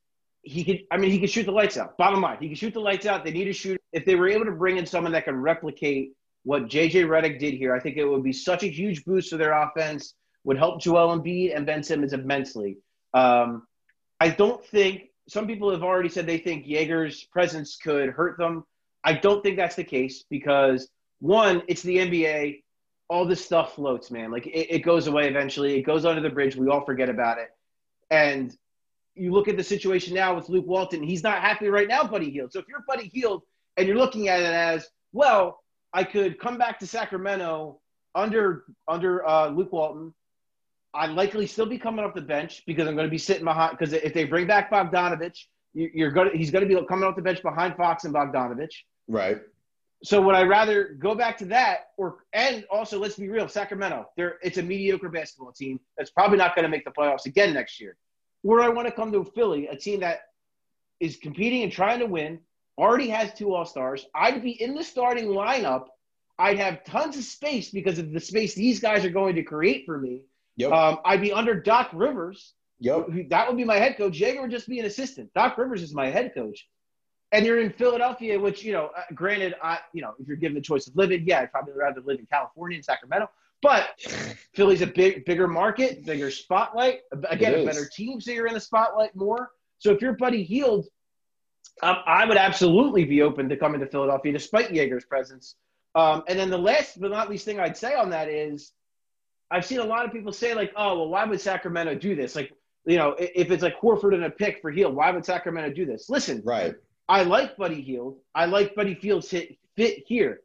he 0.41 0.63
could, 0.63 0.79
I 0.91 0.97
mean, 0.97 1.11
he 1.11 1.19
could 1.19 1.29
shoot 1.29 1.45
the 1.45 1.51
lights 1.51 1.77
out. 1.77 1.97
Bottom 1.97 2.21
line, 2.21 2.37
he 2.39 2.49
could 2.49 2.57
shoot 2.57 2.73
the 2.73 2.79
lights 2.79 3.05
out. 3.05 3.23
They 3.23 3.31
need 3.31 3.45
to 3.45 3.53
shoot. 3.53 3.79
If 3.93 4.05
they 4.05 4.15
were 4.15 4.29
able 4.29 4.45
to 4.45 4.51
bring 4.51 4.77
in 4.77 4.85
someone 4.85 5.11
that 5.13 5.25
could 5.25 5.35
replicate 5.35 6.13
what 6.43 6.63
JJ 6.63 7.05
Redick 7.05 7.39
did 7.39 7.55
here, 7.55 7.75
I 7.75 7.79
think 7.79 7.97
it 7.97 8.05
would 8.05 8.23
be 8.23 8.33
such 8.33 8.63
a 8.63 8.67
huge 8.67 9.05
boost 9.05 9.29
to 9.29 9.37
their 9.37 9.53
offense. 9.53 10.13
Would 10.43 10.57
help 10.57 10.81
Joel 10.81 11.19
Embiid 11.19 11.55
and 11.55 11.65
Ben 11.65 11.83
Simmons 11.83 12.13
immensely. 12.13 12.77
Um, 13.13 13.67
I 14.19 14.29
don't 14.29 14.63
think 14.65 15.09
some 15.27 15.47
people 15.47 15.69
have 15.71 15.83
already 15.83 16.09
said 16.09 16.25
they 16.25 16.37
think 16.37 16.65
Joerger's 16.65 17.23
presence 17.25 17.75
could 17.75 18.09
hurt 18.09 18.37
them. 18.37 18.65
I 19.03 19.13
don't 19.13 19.43
think 19.43 19.57
that's 19.57 19.75
the 19.75 19.83
case 19.83 20.23
because 20.29 20.89
one, 21.19 21.63
it's 21.67 21.81
the 21.81 21.97
NBA. 21.97 22.63
All 23.09 23.25
this 23.25 23.43
stuff 23.43 23.75
floats, 23.75 24.11
man. 24.11 24.31
Like 24.31 24.47
it, 24.47 24.67
it 24.69 24.79
goes 24.79 25.07
away 25.07 25.27
eventually. 25.27 25.75
It 25.75 25.83
goes 25.83 26.05
under 26.05 26.21
the 26.21 26.29
bridge. 26.29 26.55
We 26.55 26.67
all 26.69 26.85
forget 26.85 27.09
about 27.09 27.37
it. 27.37 27.49
And 28.09 28.55
you 29.15 29.31
look 29.31 29.47
at 29.47 29.57
the 29.57 29.63
situation 29.63 30.13
now 30.13 30.35
with 30.35 30.49
Luke 30.49 30.67
Walton. 30.67 31.03
He's 31.03 31.23
not 31.23 31.41
happy 31.41 31.67
right 31.69 31.87
now, 31.87 32.03
Buddy 32.03 32.29
Hield. 32.29 32.51
So 32.51 32.59
if 32.59 32.67
you're 32.67 32.83
Buddy 32.87 33.09
Hield 33.13 33.43
and 33.75 33.87
you're 33.87 33.97
looking 33.97 34.27
at 34.29 34.41
it 34.41 34.45
as 34.45 34.87
well, 35.11 35.63
I 35.93 36.03
could 36.03 36.39
come 36.39 36.57
back 36.57 36.79
to 36.79 36.87
Sacramento 36.87 37.79
under 38.13 38.65
under 38.87 39.27
uh, 39.27 39.49
Luke 39.49 39.71
Walton. 39.71 40.13
I'd 40.93 41.11
likely 41.11 41.47
still 41.47 41.65
be 41.65 41.77
coming 41.77 42.03
off 42.03 42.13
the 42.15 42.21
bench 42.21 42.63
because 42.65 42.87
I'm 42.87 42.95
going 42.95 43.07
to 43.07 43.11
be 43.11 43.17
sitting 43.17 43.43
behind. 43.43 43.77
Because 43.77 43.93
if 43.93 44.13
they 44.13 44.23
bring 44.23 44.47
back 44.47 44.71
Bogdanovich, 44.71 45.45
you're 45.73 46.11
going 46.11 46.31
to, 46.31 46.37
he's 46.37 46.51
going 46.51 46.67
to 46.67 46.75
be 46.75 46.85
coming 46.87 47.03
off 47.07 47.15
the 47.15 47.21
bench 47.21 47.41
behind 47.43 47.75
Fox 47.75 48.03
and 48.05 48.13
Bogdanovich. 48.13 48.73
Right. 49.07 49.39
So 50.03 50.21
would 50.21 50.35
I 50.35 50.43
rather 50.43 50.95
go 50.99 51.15
back 51.15 51.37
to 51.39 51.45
that 51.45 51.89
or 51.97 52.17
and 52.33 52.65
also 52.69 52.99
let's 52.99 53.15
be 53.15 53.29
real, 53.29 53.47
Sacramento, 53.47 54.07
they're 54.15 54.37
it's 54.43 54.57
a 54.57 54.63
mediocre 54.63 55.09
basketball 55.09 55.51
team 55.51 55.79
that's 55.97 56.11
probably 56.11 56.37
not 56.37 56.55
going 56.55 56.63
to 56.63 56.69
make 56.69 56.85
the 56.85 56.91
playoffs 56.91 57.25
again 57.25 57.53
next 57.53 57.79
year. 57.79 57.97
Where 58.43 58.61
I 58.61 58.69
want 58.69 58.87
to 58.87 58.93
come 58.93 59.11
to 59.11 59.23
Philly, 59.23 59.67
a 59.67 59.75
team 59.75 60.01
that 60.01 60.19
is 60.99 61.17
competing 61.17 61.63
and 61.63 61.71
trying 61.71 61.99
to 61.99 62.05
win, 62.05 62.39
already 62.77 63.09
has 63.09 63.33
two 63.33 63.53
All 63.53 63.65
Stars. 63.65 64.05
I'd 64.13 64.43
be 64.43 64.61
in 64.61 64.75
the 64.75 64.83
starting 64.83 65.27
lineup. 65.27 65.87
I'd 66.39 66.59
have 66.59 66.83
tons 66.83 67.17
of 67.17 67.23
space 67.23 67.71
because 67.71 67.97
of 67.97 68.11
the 68.11 68.19
space 68.19 68.53
these 68.53 68.79
guys 68.79 69.03
are 69.03 69.09
going 69.09 69.35
to 69.35 69.43
create 69.43 69.85
for 69.85 69.97
me. 69.97 70.21
Yep. 70.57 70.71
Um, 70.71 70.99
I'd 71.05 71.21
be 71.21 71.31
under 71.31 71.55
Doc 71.55 71.89
Rivers. 71.93 72.53
Yep. 72.79 73.29
That 73.29 73.47
would 73.47 73.57
be 73.57 73.63
my 73.63 73.77
head 73.77 73.97
coach. 73.97 74.13
Joerger 74.13 74.41
would 74.41 74.51
just 74.51 74.67
be 74.67 74.79
an 74.79 74.85
assistant. 74.85 75.33
Doc 75.33 75.57
Rivers 75.57 75.81
is 75.81 75.93
my 75.93 76.09
head 76.09 76.33
coach 76.35 76.67
and 77.31 77.45
you're 77.45 77.59
in 77.59 77.71
Philadelphia, 77.71 78.39
which 78.39 78.63
you 78.63 78.73
know, 78.73 78.89
uh, 78.97 79.01
granted, 79.13 79.55
I 79.61 79.79
you 79.93 80.01
know, 80.01 80.13
if 80.19 80.27
you're 80.27 80.37
given 80.37 80.55
the 80.55 80.61
choice 80.61 80.87
of 80.87 80.95
living, 80.95 81.23
yeah, 81.25 81.41
I'd 81.41 81.51
probably 81.51 81.73
rather 81.73 82.01
live 82.01 82.19
in 82.19 82.25
California 82.25 82.77
and 82.77 82.85
Sacramento. 82.85 83.29
But 83.61 83.89
Philly's 84.53 84.81
a 84.81 84.87
big, 84.87 85.25
bigger 85.25 85.47
market, 85.47 86.05
bigger 86.05 86.31
spotlight. 86.31 87.01
Again, 87.29 87.55
a 87.55 87.65
better 87.65 87.89
team, 87.93 88.21
so 88.21 88.31
you're 88.31 88.47
in 88.47 88.53
the 88.53 88.59
spotlight 88.59 89.15
more. 89.15 89.51
So 89.79 89.91
if 89.91 90.01
you're 90.01 90.13
Buddy 90.13 90.43
Hield, 90.43 90.87
um, 91.83 91.97
I 92.05 92.25
would 92.25 92.37
absolutely 92.37 93.05
be 93.05 93.21
open 93.21 93.49
to 93.49 93.57
coming 93.57 93.79
to 93.81 93.87
Philadelphia, 93.87 94.33
despite 94.33 94.69
Joerger's 94.69 95.05
presence. 95.05 95.55
Um, 95.95 96.23
and 96.27 96.39
then 96.39 96.49
the 96.49 96.57
last 96.57 96.99
but 96.99 97.11
not 97.11 97.29
least 97.29 97.45
thing 97.45 97.59
I'd 97.59 97.77
say 97.77 97.93
on 97.93 98.09
that 98.11 98.29
is, 98.29 98.71
I've 99.49 99.65
seen 99.65 99.79
a 99.79 99.85
lot 99.85 100.05
of 100.05 100.11
people 100.11 100.33
say 100.33 100.53
like, 100.53 100.73
"Oh, 100.75 100.97
well, 100.97 101.09
why 101.09 101.25
would 101.25 101.39
Sacramento 101.39 101.95
do 101.95 102.15
this?" 102.15 102.35
Like, 102.35 102.51
you 102.85 102.97
know, 102.97 103.15
if 103.17 103.51
it's 103.51 103.63
like 103.63 103.79
Horford 103.79 104.13
and 104.13 104.25
a 104.25 104.29
pick 104.29 104.61
for 104.61 104.71
Hield, 104.71 104.95
why 104.95 105.11
would 105.11 105.25
Sacramento 105.25 105.73
do 105.73 105.85
this? 105.85 106.09
Listen, 106.09 106.41
right 106.45 106.75
I 107.09 107.23
like 107.23 107.57
Buddy 107.57 107.81
Hield. 107.81 108.17
I 108.35 108.45
like 108.45 108.75
Buddy 108.75 108.93
Hield's 108.93 109.29
hit 109.29 109.57
fit 109.75 110.03
here, 110.07 110.41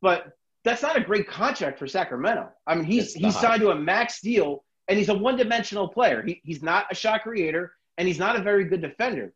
but 0.00 0.36
that's 0.64 0.82
not 0.82 0.96
a 0.96 1.00
great 1.00 1.28
contract 1.28 1.78
for 1.78 1.86
Sacramento. 1.86 2.48
I 2.66 2.74
mean, 2.74 2.84
he's 2.84 3.14
he's 3.14 3.38
signed 3.38 3.60
to 3.60 3.70
a 3.70 3.76
max 3.76 4.20
deal, 4.20 4.64
and 4.88 4.98
he's 4.98 5.08
a 5.08 5.14
one-dimensional 5.14 5.88
player. 5.88 6.22
He, 6.22 6.40
he's 6.42 6.62
not 6.62 6.86
a 6.90 6.94
shot 6.94 7.22
creator, 7.22 7.74
and 7.98 8.08
he's 8.08 8.18
not 8.18 8.36
a 8.36 8.42
very 8.42 8.64
good 8.64 8.80
defender. 8.80 9.32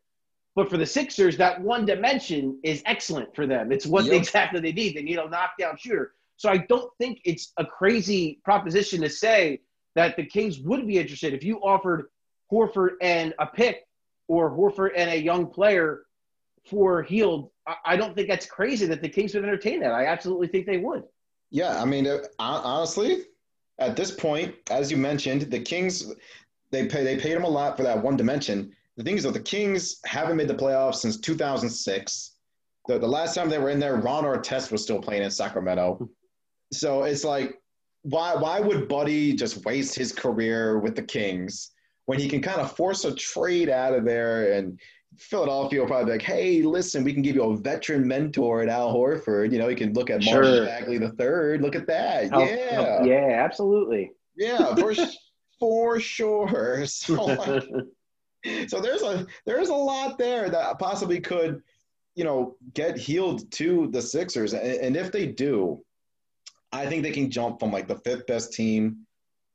But 0.55 0.69
for 0.69 0.77
the 0.77 0.85
Sixers, 0.85 1.37
that 1.37 1.61
one 1.61 1.85
dimension 1.85 2.59
is 2.63 2.81
excellent 2.85 3.33
for 3.35 3.47
them. 3.47 3.71
It's 3.71 3.85
what 3.85 4.05
yep. 4.05 4.15
exactly 4.15 4.59
they 4.59 4.73
need. 4.73 4.95
They 4.95 5.03
need 5.03 5.17
a 5.17 5.29
knockdown 5.29 5.77
shooter. 5.77 6.13
So 6.39 6.49
I 6.49 6.59
don't 6.69 6.89
think 6.97 7.19
it's 7.25 7.51
a 7.57 7.65
crazy 7.65 8.39
proposition 8.45 9.01
to 9.01 9.09
say 9.09 9.59
that 9.95 10.15
the 10.15 10.25
Kings 10.25 10.61
would 10.61 10.87
be 10.87 10.97
interested 10.97 11.33
if 11.33 11.43
you 11.43 11.57
offered 11.57 12.05
Horford 12.49 12.91
and 13.01 13.33
a 13.39 13.45
pick 13.45 13.85
or 14.29 14.49
Horford 14.49 14.91
and 14.95 15.09
a 15.09 15.21
young 15.21 15.47
player 15.47 16.03
for 16.65 17.03
Hield. 17.03 17.51
I 17.83 17.97
don't 17.97 18.15
think 18.15 18.29
that's 18.29 18.45
crazy 18.45 18.85
that 18.85 19.01
the 19.01 19.09
Kings 19.09 19.33
would 19.33 19.43
entertain 19.43 19.81
that. 19.81 19.91
I 19.91 20.05
absolutely 20.05 20.47
think 20.47 20.65
they 20.65 20.77
would. 20.77 21.03
Yeah, 21.49 21.77
I 21.77 21.83
mean, 21.83 22.07
uh, 22.07 22.19
honestly, 22.39 23.23
at 23.77 23.97
this 23.97 24.09
point, 24.09 24.55
as 24.71 24.89
you 24.89 24.95
mentioned, 24.95 25.41
the 25.41 25.59
Kings 25.59 26.13
they 26.71 26.87
pay 26.87 27.03
they 27.03 27.17
paid 27.17 27.33
him 27.33 27.43
a 27.43 27.49
lot 27.49 27.75
for 27.75 27.83
that 27.83 28.01
one 28.01 28.15
dimension. 28.15 28.71
The 28.95 29.03
thing 29.03 29.17
is, 29.17 29.23
though, 29.23 29.31
the 29.31 29.41
Kings 29.41 29.99
haven't 30.05 30.37
made 30.37 30.47
the 30.47 30.55
playoffs 30.55 30.95
since 30.95 31.19
2006. 31.19 32.31
The, 32.87 32.97
the 32.97 33.07
last 33.07 33.35
time 33.35 33.49
they 33.49 33.59
were 33.59 33.71
in 33.71 33.79
there, 33.79 33.97
Ron 33.97 34.23
Artest 34.23 34.71
was 34.71 34.83
still 34.83 35.01
playing 35.01 35.23
in 35.23 35.31
Sacramento. 35.31 36.09
So 36.71 37.03
it's 37.03 37.23
like, 37.23 37.59
why 38.03 38.35
why 38.35 38.59
would 38.59 38.87
Buddy 38.87 39.33
just 39.33 39.65
waste 39.65 39.95
his 39.95 40.11
career 40.11 40.79
with 40.79 40.95
the 40.95 41.03
Kings 41.03 41.71
when 42.05 42.19
he 42.19 42.29
can 42.29 42.41
kind 42.41 42.61
of 42.61 42.75
force 42.75 43.05
a 43.05 43.13
trade 43.13 43.69
out 43.69 43.93
of 43.93 44.05
there 44.05 44.53
and 44.53 44.79
Philadelphia 45.17 45.79
will 45.79 45.87
probably 45.87 46.05
be 46.05 46.11
like, 46.13 46.21
hey, 46.21 46.61
listen, 46.61 47.03
we 47.03 47.13
can 47.13 47.21
give 47.21 47.35
you 47.35 47.43
a 47.43 47.57
veteran 47.57 48.07
mentor 48.07 48.61
at 48.61 48.69
Al 48.69 48.93
Horford. 48.93 49.51
You 49.51 49.59
know, 49.59 49.67
you 49.67 49.75
can 49.75 49.93
look 49.93 50.09
at 50.09 50.23
sure. 50.23 50.41
Marshall 50.41 50.65
Bagley 50.65 50.97
the 50.97 51.11
third. 51.11 51.61
Look 51.61 51.75
at 51.75 51.87
that. 51.87 52.29
Help, 52.29 52.47
yeah. 52.47 52.71
Help. 52.71 53.05
Yeah, 53.05 53.43
absolutely. 53.43 54.11
Yeah, 54.35 54.75
for, 54.75 54.93
for 55.59 55.99
sure. 55.99 56.85
So, 58.41 58.69
so 58.69 58.79
there's 58.79 59.01
a 59.01 59.27
there's 59.45 59.67
a 59.67 59.73
lot 59.75 60.17
there 60.17 60.49
that 60.49 60.79
possibly 60.79 61.19
could, 61.19 61.61
you 62.15 62.23
know, 62.23 62.55
get 62.73 62.97
Hield 62.97 63.51
to 63.51 63.89
the 63.91 64.01
Sixers. 64.01 64.53
And, 64.53 64.63
and 64.63 64.95
if 64.95 65.11
they 65.11 65.27
do, 65.27 65.83
I 66.71 66.85
think 66.85 67.03
they 67.03 67.11
can 67.11 67.31
jump 67.31 67.59
from 67.59 67.71
like 67.71 67.87
the 67.87 67.97
fifth 67.97 68.27
best 68.27 68.53
team 68.53 69.05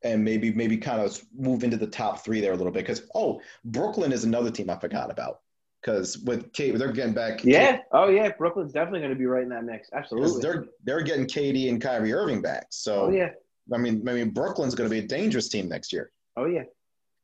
and 0.02 0.22
maybe 0.22 0.52
maybe 0.52 0.76
kind 0.76 1.00
of 1.00 1.20
move 1.36 1.64
into 1.64 1.76
the 1.76 1.86
top 1.86 2.24
three 2.24 2.40
there 2.40 2.52
a 2.52 2.56
little 2.56 2.72
bit. 2.72 2.86
Because 2.86 3.08
oh, 3.14 3.40
Brooklyn 3.64 4.12
is 4.12 4.24
another 4.24 4.50
team 4.50 4.70
I 4.70 4.76
forgot 4.76 5.10
about 5.10 5.40
because 5.80 6.18
with 6.18 6.52
Kate, 6.52 6.76
they're 6.76 6.92
getting 6.92 7.14
back. 7.14 7.44
Yeah. 7.44 7.72
Kate, 7.72 7.80
oh 7.92 8.08
yeah, 8.08 8.30
Brooklyn's 8.36 8.72
definitely 8.72 9.00
going 9.00 9.12
to 9.12 9.18
be 9.18 9.26
right 9.26 9.42
in 9.42 9.48
that 9.50 9.64
mix. 9.64 9.88
Absolutely. 9.92 10.40
They're 10.40 10.64
they're 10.84 11.02
getting 11.02 11.26
KD 11.26 11.68
and 11.68 11.80
Kyrie 11.80 12.12
Irving 12.12 12.42
back. 12.42 12.66
So 12.70 13.06
oh, 13.06 13.10
yeah. 13.10 13.30
I 13.72 13.78
mean, 13.78 14.06
I 14.08 14.12
mean, 14.12 14.30
Brooklyn's 14.30 14.74
going 14.74 14.88
to 14.88 14.94
be 14.94 15.04
a 15.04 15.08
dangerous 15.08 15.48
team 15.48 15.68
next 15.68 15.92
year. 15.92 16.10
Oh 16.36 16.46
yeah. 16.46 16.64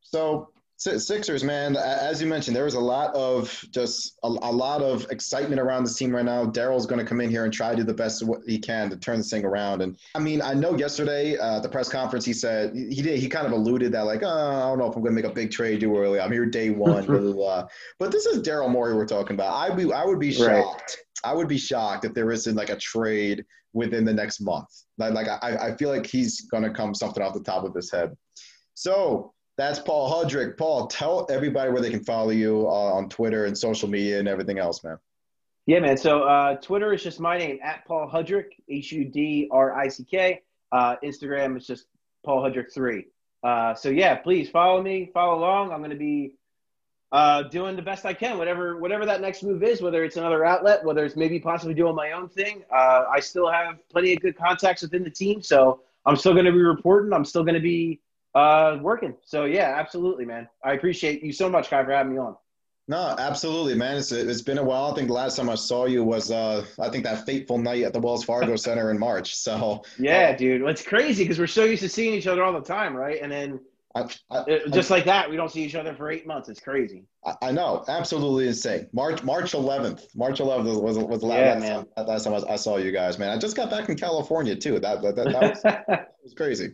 So 0.01 0.49
Sixers, 0.81 1.43
man. 1.43 1.77
As 1.77 2.19
you 2.19 2.27
mentioned, 2.27 2.55
there 2.55 2.63
was 2.63 2.73
a 2.73 2.79
lot 2.79 3.13
of 3.13 3.63
just 3.69 4.17
a, 4.23 4.27
a 4.27 4.51
lot 4.51 4.81
of 4.81 5.05
excitement 5.11 5.61
around 5.61 5.83
this 5.83 5.95
team 5.95 6.15
right 6.15 6.25
now. 6.25 6.43
Daryl's 6.43 6.87
going 6.87 6.97
to 6.97 7.05
come 7.05 7.21
in 7.21 7.29
here 7.29 7.43
and 7.43 7.53
try 7.53 7.69
to 7.69 7.75
do 7.75 7.83
the 7.83 7.93
best 7.93 8.23
he 8.47 8.57
can 8.57 8.89
to 8.89 8.97
turn 8.97 9.17
this 9.17 9.29
thing 9.29 9.45
around. 9.45 9.83
And 9.83 9.95
I 10.15 10.19
mean, 10.19 10.41
I 10.41 10.55
know 10.55 10.75
yesterday 10.75 11.37
uh, 11.37 11.59
the 11.59 11.69
press 11.69 11.87
conference 11.87 12.25
he 12.25 12.33
said 12.33 12.73
he 12.73 13.03
did 13.03 13.19
he 13.19 13.29
kind 13.29 13.45
of 13.45 13.53
alluded 13.53 13.91
that 13.91 14.07
like, 14.07 14.23
oh, 14.23 14.27
I 14.27 14.69
don't 14.69 14.79
know 14.79 14.87
if 14.87 14.95
I'm 14.95 15.03
going 15.03 15.15
to 15.15 15.21
make 15.21 15.29
a 15.29 15.35
big 15.35 15.51
trade 15.51 15.81
too 15.81 15.95
early. 15.95 16.19
I'm 16.19 16.31
here 16.31 16.47
day 16.47 16.71
one, 16.71 17.05
blah, 17.05 17.19
blah, 17.19 17.31
blah. 17.31 17.67
But 17.99 18.11
this 18.11 18.25
is 18.25 18.41
Daryl 18.41 18.71
Morey 18.71 18.95
we're 18.95 19.05
talking 19.05 19.35
about. 19.35 19.53
I 19.53 19.75
be 19.75 19.93
I 19.93 20.03
would 20.03 20.19
be 20.19 20.33
shocked. 20.33 20.97
Right. 21.23 21.31
I 21.31 21.35
would 21.35 21.47
be 21.47 21.59
shocked 21.59 22.05
if 22.05 22.15
there 22.15 22.31
isn't 22.31 22.55
like 22.55 22.71
a 22.71 22.77
trade 22.77 23.45
within 23.73 24.03
the 24.03 24.13
next 24.13 24.41
month. 24.41 24.69
Like, 24.97 25.13
like 25.13 25.27
I, 25.27 25.67
I 25.67 25.75
feel 25.75 25.89
like 25.89 26.07
he's 26.07 26.41
going 26.41 26.63
to 26.63 26.71
come 26.71 26.95
something 26.95 27.21
off 27.21 27.35
the 27.35 27.43
top 27.43 27.65
of 27.65 27.75
his 27.75 27.91
head. 27.91 28.17
So 28.73 29.33
that's 29.61 29.79
Paul 29.79 30.09
Hudrick. 30.11 30.57
Paul, 30.57 30.87
tell 30.87 31.27
everybody 31.29 31.71
where 31.71 31.81
they 31.81 31.89
can 31.89 32.03
follow 32.03 32.31
you 32.31 32.67
uh, 32.67 32.71
on 32.71 33.09
Twitter 33.09 33.45
and 33.45 33.57
social 33.57 33.89
media 33.89 34.19
and 34.19 34.27
everything 34.27 34.57
else, 34.57 34.83
man. 34.83 34.97
Yeah, 35.67 35.79
man. 35.79 35.97
So 35.97 36.23
uh, 36.23 36.55
Twitter 36.55 36.91
is 36.93 37.03
just 37.03 37.19
my 37.19 37.37
name 37.37 37.59
at 37.63 37.85
Paul 37.85 38.09
Hudrick, 38.11 38.47
H 38.67 38.91
U 38.91 39.05
D 39.05 39.47
R 39.51 39.73
I 39.73 39.87
C 39.87 40.03
K. 40.03 40.41
Uh, 40.71 40.95
Instagram 41.03 41.55
is 41.55 41.67
just 41.67 41.85
Paul 42.25 42.41
Hudrick 42.41 42.73
three. 42.73 43.05
Uh, 43.43 43.73
so 43.75 43.89
yeah, 43.89 44.15
please 44.15 44.49
follow 44.49 44.81
me, 44.81 45.11
follow 45.13 45.37
along. 45.37 45.71
I'm 45.71 45.79
going 45.79 45.91
to 45.91 45.95
be 45.95 46.33
uh, 47.11 47.43
doing 47.43 47.75
the 47.75 47.81
best 47.81 48.05
I 48.05 48.13
can, 48.13 48.37
whatever 48.37 48.77
whatever 48.77 49.05
that 49.05 49.21
next 49.21 49.43
move 49.43 49.63
is, 49.63 49.81
whether 49.81 50.03
it's 50.03 50.17
another 50.17 50.45
outlet, 50.45 50.83
whether 50.83 51.05
it's 51.05 51.15
maybe 51.15 51.39
possibly 51.39 51.73
doing 51.73 51.95
my 51.95 52.13
own 52.13 52.29
thing. 52.29 52.63
Uh, 52.73 53.03
I 53.11 53.19
still 53.19 53.51
have 53.51 53.77
plenty 53.89 54.13
of 54.13 54.21
good 54.21 54.37
contacts 54.37 54.81
within 54.81 55.03
the 55.03 55.09
team, 55.09 55.41
so 55.41 55.81
I'm 56.05 56.15
still 56.15 56.33
going 56.33 56.45
to 56.45 56.51
be 56.51 56.61
reporting. 56.61 57.13
I'm 57.13 57.25
still 57.25 57.43
going 57.43 57.55
to 57.55 57.61
be 57.61 57.99
uh, 58.35 58.77
working. 58.81 59.15
So 59.23 59.45
yeah, 59.45 59.75
absolutely, 59.77 60.25
man. 60.25 60.47
I 60.63 60.73
appreciate 60.73 61.23
you 61.23 61.33
so 61.33 61.49
much, 61.49 61.69
Ky, 61.69 61.83
for 61.83 61.91
having 61.91 62.13
me 62.13 62.19
on. 62.19 62.35
No, 62.87 63.15
absolutely, 63.17 63.75
man. 63.75 63.97
It's, 63.97 64.11
it's 64.11 64.41
been 64.41 64.57
a 64.57 64.63
while. 64.63 64.91
I 64.91 64.95
think 64.95 65.07
the 65.07 65.13
last 65.13 65.37
time 65.37 65.49
I 65.49 65.55
saw 65.55 65.85
you 65.85 66.03
was, 66.03 66.29
uh, 66.31 66.65
I 66.79 66.89
think 66.89 67.05
that 67.05 67.25
fateful 67.25 67.57
night 67.57 67.83
at 67.83 67.93
the 67.93 67.99
Wells 67.99 68.23
Fargo 68.23 68.55
Center 68.55 68.91
in 68.91 68.99
March. 68.99 69.35
So 69.35 69.83
yeah, 69.99 70.31
uh, 70.33 70.37
dude, 70.37 70.63
it's 70.63 70.83
crazy 70.83 71.23
because 71.23 71.39
we're 71.39 71.47
so 71.47 71.63
used 71.63 71.83
to 71.83 71.89
seeing 71.89 72.13
each 72.13 72.27
other 72.27 72.43
all 72.43 72.53
the 72.53 72.61
time, 72.61 72.95
right? 72.95 73.21
And 73.21 73.31
then 73.31 73.59
I, 73.95 74.07
I, 74.29 74.59
just 74.71 74.89
like 74.89 75.05
that, 75.05 75.29
we 75.29 75.35
don't 75.35 75.51
see 75.51 75.63
each 75.63 75.75
other 75.75 75.93
for 75.93 76.09
eight 76.09 76.25
months. 76.25 76.49
It's 76.49 76.59
crazy. 76.59 77.03
I, 77.25 77.35
I 77.41 77.51
know, 77.51 77.83
absolutely 77.87 78.47
insane. 78.47 78.87
March 78.93 79.23
March 79.23 79.51
11th, 79.51 80.15
March 80.15 80.39
11th 80.39 80.81
was 80.81 80.97
was 80.97 81.19
the 81.19 81.25
last, 81.25 81.63
yeah, 81.63 81.77
last, 81.77 81.95
time, 81.95 82.07
last 82.07 82.23
time 82.23 82.51
I, 82.53 82.55
saw 82.55 82.77
you 82.77 82.91
guys, 82.91 83.19
man. 83.19 83.29
I 83.29 83.37
just 83.37 83.55
got 83.55 83.69
back 83.69 83.89
in 83.89 83.97
California 83.97 84.55
too. 84.55 84.79
That 84.79 85.01
that, 85.01 85.15
that, 85.15 85.31
that, 85.31 85.41
was, 85.41 85.61
that 85.63 86.15
was, 86.23 86.33
crazy. 86.33 86.71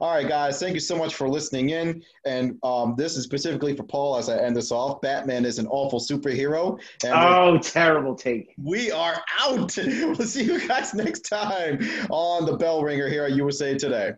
All 0.00 0.12
right, 0.12 0.28
guys, 0.28 0.58
thank 0.58 0.74
you 0.74 0.80
so 0.80 0.96
much 0.96 1.14
for 1.14 1.28
listening 1.28 1.70
in. 1.70 2.02
And 2.26 2.58
um, 2.62 2.94
this 2.96 3.16
is 3.16 3.24
specifically 3.24 3.76
for 3.76 3.84
Paul 3.84 4.16
as 4.16 4.28
I 4.28 4.38
end 4.38 4.56
this 4.56 4.72
off. 4.72 5.00
Batman 5.00 5.44
is 5.44 5.58
an 5.58 5.66
awful 5.68 6.00
superhero. 6.00 6.80
oh, 7.04 7.58
terrible 7.58 8.14
take. 8.14 8.54
We 8.62 8.90
are 8.90 9.22
out. 9.40 9.76
We'll 10.08 10.26
see 10.26 10.44
you 10.44 10.66
guys 10.66 10.94
next 10.94 11.20
time 11.20 11.80
on 12.10 12.46
the 12.46 12.56
Bell 12.56 12.82
Ringer 12.82 13.08
here 13.08 13.24
at 13.24 13.32
USA 13.32 13.76
Today. 13.76 14.12